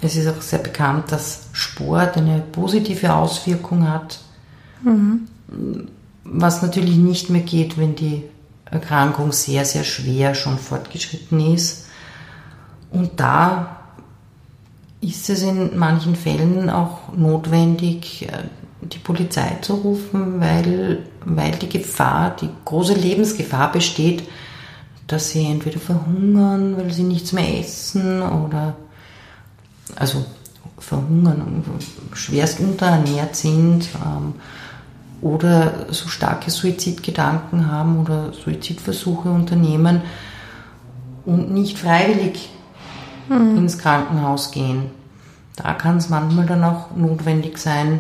es 0.01 0.15
ist 0.15 0.27
auch 0.27 0.41
sehr 0.41 0.59
bekannt, 0.59 1.11
dass 1.11 1.47
Sport 1.53 2.17
eine 2.17 2.39
positive 2.39 3.13
Auswirkung 3.13 3.87
hat, 3.87 4.19
mhm. 4.83 5.27
was 6.23 6.61
natürlich 6.61 6.95
nicht 6.95 7.29
mehr 7.29 7.41
geht, 7.41 7.77
wenn 7.77 7.95
die 7.95 8.23
Erkrankung 8.65 9.31
sehr, 9.31 9.65
sehr 9.65 9.83
schwer 9.83 10.33
schon 10.33 10.57
fortgeschritten 10.57 11.53
ist. 11.53 11.85
Und 12.89 13.19
da 13.19 13.77
ist 15.01 15.29
es 15.29 15.43
in 15.43 15.77
manchen 15.77 16.15
Fällen 16.15 16.69
auch 16.69 17.13
notwendig, 17.15 18.27
äh, 18.27 18.43
die 18.81 18.99
Polizei 18.99 19.57
zu 19.61 19.75
rufen, 19.75 20.39
weil, 20.41 21.05
weil 21.25 21.51
die 21.51 21.69
Gefahr, 21.69 22.35
die 22.35 22.49
große 22.65 22.93
Lebensgefahr 22.93 23.71
besteht, 23.71 24.23
dass 25.07 25.31
sie 25.31 25.45
entweder 25.45 25.79
verhungern, 25.79 26.77
weil 26.77 26.91
sie 26.91 27.03
nichts 27.03 27.33
mehr 27.33 27.59
essen 27.59 28.21
oder 28.21 28.75
also 29.95 30.25
verhungern 30.77 31.63
schwerst 32.13 32.59
unterernährt 32.59 33.35
sind 33.35 33.87
ähm, 33.95 34.33
oder 35.21 35.93
so 35.93 36.07
starke 36.07 36.49
Suizidgedanken 36.49 37.71
haben 37.71 37.99
oder 37.99 38.33
Suizidversuche 38.33 39.29
unternehmen 39.29 40.01
und 41.25 41.51
nicht 41.51 41.77
freiwillig 41.77 42.49
mhm. 43.29 43.57
ins 43.57 43.77
Krankenhaus 43.77 44.51
gehen. 44.51 44.89
Da 45.55 45.73
kann 45.73 45.97
es 45.97 46.09
manchmal 46.09 46.47
dann 46.47 46.63
auch 46.63 46.95
notwendig 46.95 47.57
sein, 47.57 47.99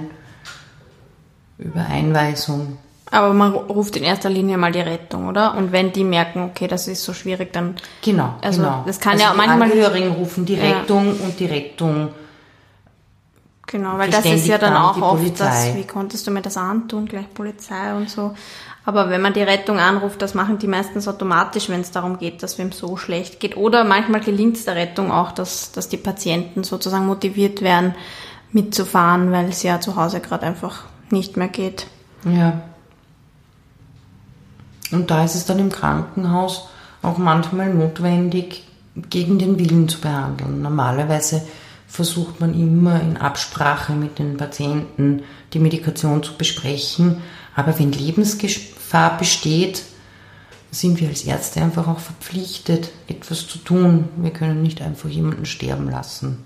über 1.57 1.85
Einweisung 1.85 2.77
Aber 3.13 3.33
man 3.33 3.51
ruft 3.51 3.97
in 3.97 4.03
erster 4.03 4.29
Linie 4.29 4.57
mal 4.57 4.71
die 4.71 4.79
Rettung, 4.79 5.27
oder? 5.27 5.55
Und 5.57 5.73
wenn 5.73 5.91
die 5.91 6.05
merken, 6.05 6.49
okay, 6.49 6.67
das 6.67 6.87
ist 6.87 7.03
so 7.03 7.13
schwierig, 7.13 7.51
dann. 7.51 7.75
Genau, 8.01 8.35
also 8.41 8.61
genau. 8.61 8.83
Das 8.87 8.99
kann 9.01 9.13
also 9.13 9.25
ja 9.25 9.31
die 9.31 9.37
manchmal. 9.37 9.63
Angehörigen 9.63 10.11
rufen 10.13 10.45
die 10.45 10.55
Ja. 10.55 10.79
Rettung 10.79 11.19
und 11.19 11.37
die 11.37 11.45
Rettung. 11.45 12.09
Genau, 13.67 13.97
weil 13.97 14.09
das 14.09 14.25
ist 14.25 14.47
ja 14.47 14.57
dann 14.57 14.73
dann 14.73 14.83
auch 14.83 14.95
die 14.95 15.01
oft 15.01 15.39
das, 15.39 15.75
wie 15.75 15.85
konntest 15.85 16.25
du 16.27 16.31
mir 16.31 16.41
das 16.41 16.57
antun, 16.57 17.05
gleich 17.05 17.33
Polizei 17.33 17.93
und 17.95 18.09
so. 18.09 18.33
Aber 18.83 19.09
wenn 19.09 19.21
man 19.21 19.33
die 19.33 19.43
Rettung 19.43 19.79
anruft, 19.79 20.21
das 20.21 20.33
machen 20.33 20.57
die 20.57 20.67
meistens 20.67 21.07
automatisch, 21.07 21.69
wenn 21.69 21.81
es 21.81 21.91
darum 21.91 22.17
geht, 22.17 22.43
dass 22.43 22.57
wem 22.57 22.71
so 22.71 22.97
schlecht 22.97 23.39
geht. 23.39 23.55
Oder 23.55 23.83
manchmal 23.83 24.21
gelingt 24.21 24.57
es 24.57 24.65
der 24.65 24.75
Rettung 24.75 25.11
auch, 25.11 25.31
dass, 25.31 25.71
dass 25.71 25.87
die 25.87 25.97
Patienten 25.97 26.63
sozusagen 26.63 27.05
motiviert 27.05 27.61
werden, 27.61 27.93
mitzufahren, 28.51 29.31
weil 29.31 29.49
es 29.49 29.63
ja 29.63 29.79
zu 29.79 29.95
Hause 29.95 30.19
gerade 30.19 30.47
einfach 30.47 30.83
nicht 31.09 31.37
mehr 31.37 31.47
geht. 31.47 31.87
Ja. 32.25 32.61
Und 34.91 35.11
da 35.11 35.23
ist 35.23 35.35
es 35.35 35.45
dann 35.45 35.59
im 35.59 35.71
Krankenhaus 35.71 36.67
auch 37.01 37.17
manchmal 37.17 37.73
notwendig, 37.73 38.63
gegen 39.09 39.39
den 39.39 39.57
Willen 39.57 39.87
zu 39.87 40.01
behandeln. 40.01 40.61
Normalerweise 40.61 41.41
versucht 41.87 42.39
man 42.39 42.53
immer 42.53 43.01
in 43.01 43.17
Absprache 43.17 43.93
mit 43.93 44.19
den 44.19 44.37
Patienten 44.37 45.23
die 45.53 45.59
Medikation 45.59 46.23
zu 46.23 46.33
besprechen. 46.37 47.21
Aber 47.55 47.77
wenn 47.79 47.91
Lebensgefahr 47.91 49.17
besteht, 49.17 49.83
sind 50.71 50.99
wir 51.01 51.09
als 51.09 51.23
Ärzte 51.23 51.61
einfach 51.61 51.87
auch 51.87 51.99
verpflichtet, 51.99 52.91
etwas 53.07 53.47
zu 53.47 53.57
tun. 53.57 54.09
Wir 54.17 54.31
können 54.31 54.61
nicht 54.61 54.81
einfach 54.81 55.09
jemanden 55.09 55.45
sterben 55.45 55.89
lassen. 55.89 56.43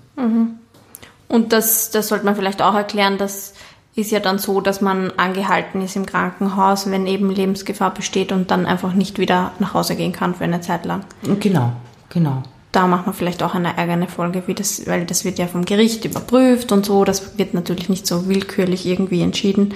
Und 1.27 1.53
das, 1.53 1.91
das 1.91 2.07
sollte 2.07 2.25
man 2.25 2.35
vielleicht 2.35 2.61
auch 2.61 2.73
erklären, 2.73 3.17
das 3.17 3.53
ist 3.95 4.11
ja 4.11 4.19
dann 4.19 4.39
so, 4.39 4.59
dass 4.59 4.81
man 4.81 5.11
angehalten 5.11 5.81
ist 5.81 5.95
im 5.95 6.05
Krankenhaus, 6.05 6.89
wenn 6.91 7.07
eben 7.07 7.29
Lebensgefahr 7.29 7.93
besteht 7.93 8.31
und 8.31 8.51
dann 8.51 8.65
einfach 8.65 8.93
nicht 8.93 9.19
wieder 9.19 9.53
nach 9.59 9.73
Hause 9.73 9.95
gehen 9.95 10.11
kann 10.11 10.35
für 10.35 10.43
eine 10.43 10.61
Zeit 10.61 10.85
lang. 10.85 11.05
Genau, 11.39 11.71
genau. 12.09 12.43
Da 12.73 12.87
macht 12.87 13.05
man 13.05 13.15
vielleicht 13.15 13.41
auch 13.41 13.55
eine 13.55 13.77
eigene 13.77 14.07
Folge, 14.07 14.43
wie 14.47 14.53
das, 14.53 14.85
weil 14.85 15.05
das 15.05 15.23
wird 15.23 15.39
ja 15.39 15.47
vom 15.47 15.63
Gericht 15.63 16.03
überprüft 16.03 16.73
und 16.73 16.85
so. 16.85 17.05
Das 17.05 17.37
wird 17.37 17.53
natürlich 17.53 17.87
nicht 17.87 18.05
so 18.05 18.27
willkürlich 18.27 18.85
irgendwie 18.85 19.21
entschieden. 19.21 19.73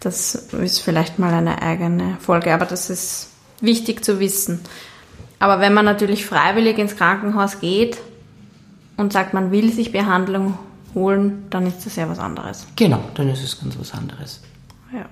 Das 0.00 0.34
ist 0.34 0.80
vielleicht 0.80 1.18
mal 1.18 1.32
eine 1.32 1.62
eigene 1.62 2.18
Folge, 2.20 2.52
aber 2.52 2.66
das 2.66 2.90
ist 2.90 3.30
wichtig 3.62 4.04
zu 4.04 4.20
wissen. 4.20 4.60
Aber 5.38 5.60
wenn 5.60 5.72
man 5.72 5.86
natürlich 5.86 6.26
freiwillig 6.26 6.76
ins 6.76 6.96
Krankenhaus 6.96 7.60
geht 7.60 7.96
und 8.98 9.14
sagt, 9.14 9.32
man 9.32 9.50
will 9.50 9.72
sich 9.72 9.92
Behandlung 9.92 10.58
holen, 10.96 11.46
dann 11.50 11.64
ist 11.66 11.86
das 11.86 11.94
ja 11.94 12.08
was 12.08 12.18
anderes. 12.18 12.66
Genau, 12.74 12.98
dann 13.14 13.28
ist 13.28 13.44
es 13.44 13.60
ganz 13.60 13.78
was 13.78 13.94
anderes. 13.94 14.40
Ja. 14.92 15.06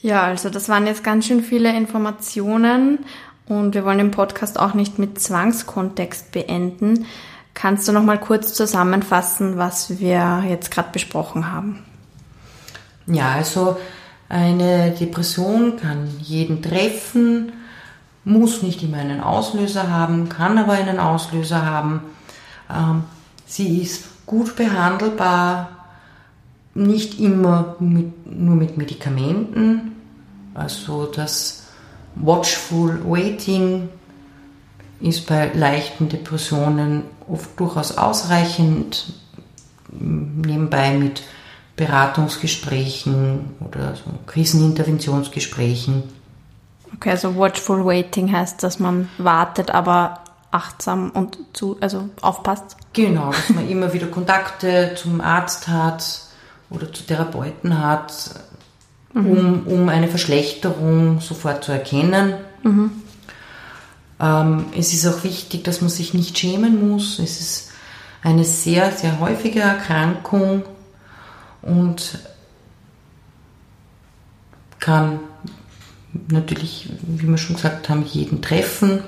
Ja, 0.00 0.22
also 0.22 0.50
das 0.50 0.68
waren 0.68 0.86
jetzt 0.86 1.04
ganz 1.04 1.26
schön 1.26 1.44
viele 1.44 1.76
Informationen 1.76 2.98
und 3.46 3.74
wir 3.74 3.84
wollen 3.84 3.98
den 3.98 4.10
Podcast 4.10 4.58
auch 4.58 4.74
nicht 4.74 4.98
mit 4.98 5.20
Zwangskontext 5.20 6.32
beenden. 6.32 7.06
Kannst 7.54 7.86
du 7.86 7.92
noch 7.92 8.02
mal 8.02 8.18
kurz 8.18 8.54
zusammenfassen, 8.54 9.58
was 9.58 10.00
wir 10.00 10.44
jetzt 10.48 10.70
gerade 10.70 10.90
besprochen 10.90 11.52
haben? 11.52 11.84
Ja, 13.06 13.32
also 13.32 13.76
eine 14.28 14.92
Depression 14.92 15.76
kann 15.76 16.08
jeden 16.20 16.62
treffen, 16.62 17.52
muss 18.24 18.62
nicht 18.62 18.82
immer 18.82 18.98
einen 18.98 19.20
Auslöser 19.20 19.90
haben, 19.90 20.28
kann 20.28 20.56
aber 20.56 20.72
einen 20.72 21.00
Auslöser 21.00 21.66
haben. 21.66 22.02
Ähm, 22.72 23.02
sie 23.46 23.82
ist 23.82 24.09
gut 24.30 24.54
behandelbar, 24.54 25.70
nicht 26.72 27.18
immer 27.18 27.74
mit, 27.80 28.32
nur 28.32 28.54
mit 28.54 28.78
Medikamenten. 28.78 29.96
Also 30.54 31.06
das 31.06 31.64
Watchful 32.14 33.00
Waiting 33.04 33.88
ist 35.00 35.26
bei 35.26 35.50
leichten 35.52 36.08
Depressionen 36.08 37.02
oft 37.28 37.58
durchaus 37.58 37.98
ausreichend, 37.98 39.12
nebenbei 39.90 40.92
mit 40.92 41.24
Beratungsgesprächen 41.74 43.56
oder 43.66 43.96
so 43.96 44.12
Kriseninterventionsgesprächen. 44.26 46.04
Okay, 46.94 47.10
also 47.10 47.34
watchful 47.34 47.84
waiting 47.84 48.30
heißt, 48.30 48.62
dass 48.62 48.78
man 48.78 49.08
wartet, 49.18 49.72
aber 49.72 50.20
achtsam 50.50 51.10
und 51.10 51.38
zu, 51.52 51.76
also 51.80 52.08
aufpasst. 52.20 52.76
Genau, 52.92 53.30
dass 53.30 53.50
man 53.50 53.68
immer 53.68 53.92
wieder 53.92 54.06
Kontakte 54.06 54.94
zum 54.96 55.20
Arzt 55.20 55.68
hat 55.68 56.22
oder 56.70 56.92
zu 56.92 57.04
Therapeuten 57.04 57.78
hat, 57.82 58.12
um, 59.14 59.66
um 59.66 59.88
eine 59.88 60.08
Verschlechterung 60.08 61.20
sofort 61.20 61.64
zu 61.64 61.72
erkennen. 61.72 62.34
Ähm, 64.20 64.66
es 64.76 64.92
ist 64.92 65.06
auch 65.06 65.24
wichtig, 65.24 65.64
dass 65.64 65.80
man 65.80 65.90
sich 65.90 66.14
nicht 66.14 66.38
schämen 66.38 66.88
muss. 66.88 67.18
Es 67.18 67.40
ist 67.40 67.70
eine 68.22 68.44
sehr, 68.44 68.92
sehr 68.92 69.18
häufige 69.18 69.60
Erkrankung 69.60 70.64
und 71.62 72.18
kann 74.78 75.20
natürlich, 76.28 76.88
wie 77.02 77.28
wir 77.28 77.38
schon 77.38 77.56
gesagt 77.56 77.88
haben, 77.88 78.04
jeden 78.04 78.42
treffen. 78.42 79.02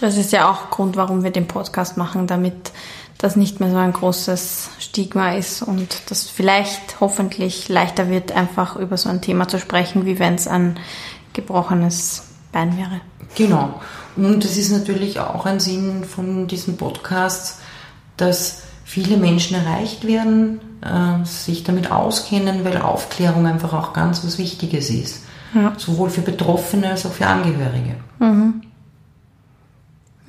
Das 0.00 0.16
ist 0.16 0.32
ja 0.32 0.50
auch 0.50 0.70
Grund, 0.70 0.96
warum 0.96 1.22
wir 1.22 1.30
den 1.30 1.46
Podcast 1.46 1.96
machen, 1.96 2.26
damit 2.26 2.72
das 3.18 3.36
nicht 3.36 3.60
mehr 3.60 3.70
so 3.70 3.76
ein 3.76 3.92
großes 3.92 4.70
Stigma 4.80 5.34
ist 5.34 5.62
und 5.62 6.10
das 6.10 6.28
vielleicht 6.28 7.00
hoffentlich 7.00 7.68
leichter 7.68 8.10
wird, 8.10 8.32
einfach 8.32 8.76
über 8.76 8.96
so 8.96 9.08
ein 9.08 9.20
Thema 9.20 9.46
zu 9.46 9.60
sprechen, 9.60 10.06
wie 10.06 10.18
wenn 10.18 10.34
es 10.34 10.48
ein 10.48 10.78
gebrochenes 11.32 12.24
Bein 12.50 12.76
wäre. 12.76 13.00
Genau. 13.36 13.80
Und 14.16 14.44
es 14.44 14.56
ist 14.56 14.72
natürlich 14.72 15.20
auch 15.20 15.46
ein 15.46 15.60
Sinn 15.60 16.04
von 16.04 16.48
diesen 16.48 16.76
Podcasts, 16.76 17.60
dass 18.16 18.62
viele 18.84 19.16
Menschen 19.16 19.56
erreicht 19.56 20.06
werden, 20.06 20.60
äh, 20.82 21.24
sich 21.24 21.64
damit 21.64 21.90
auskennen, 21.90 22.64
weil 22.64 22.76
Aufklärung 22.78 23.46
einfach 23.46 23.72
auch 23.72 23.92
ganz 23.92 24.24
was 24.24 24.36
Wichtiges 24.36 24.90
ist. 24.90 25.22
Ja. 25.54 25.72
Sowohl 25.76 26.10
für 26.10 26.22
Betroffene 26.22 26.90
als 26.90 27.06
auch 27.06 27.12
für 27.12 27.26
Angehörige. 27.26 27.94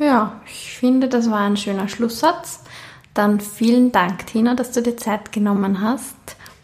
Ja, 0.03 0.41
ich 0.45 0.77
finde, 0.77 1.07
das 1.07 1.31
war 1.31 1.39
ein 1.39 1.55
schöner 1.55 1.87
Schlusssatz. 1.87 2.59
Dann 3.13 3.39
vielen 3.39 3.93
Dank, 3.93 4.27
Tina, 4.27 4.53
dass 4.53 4.71
du 4.71 4.81
dir 4.81 4.97
Zeit 4.97 5.31
genommen 5.31 5.79
hast. 5.79 6.15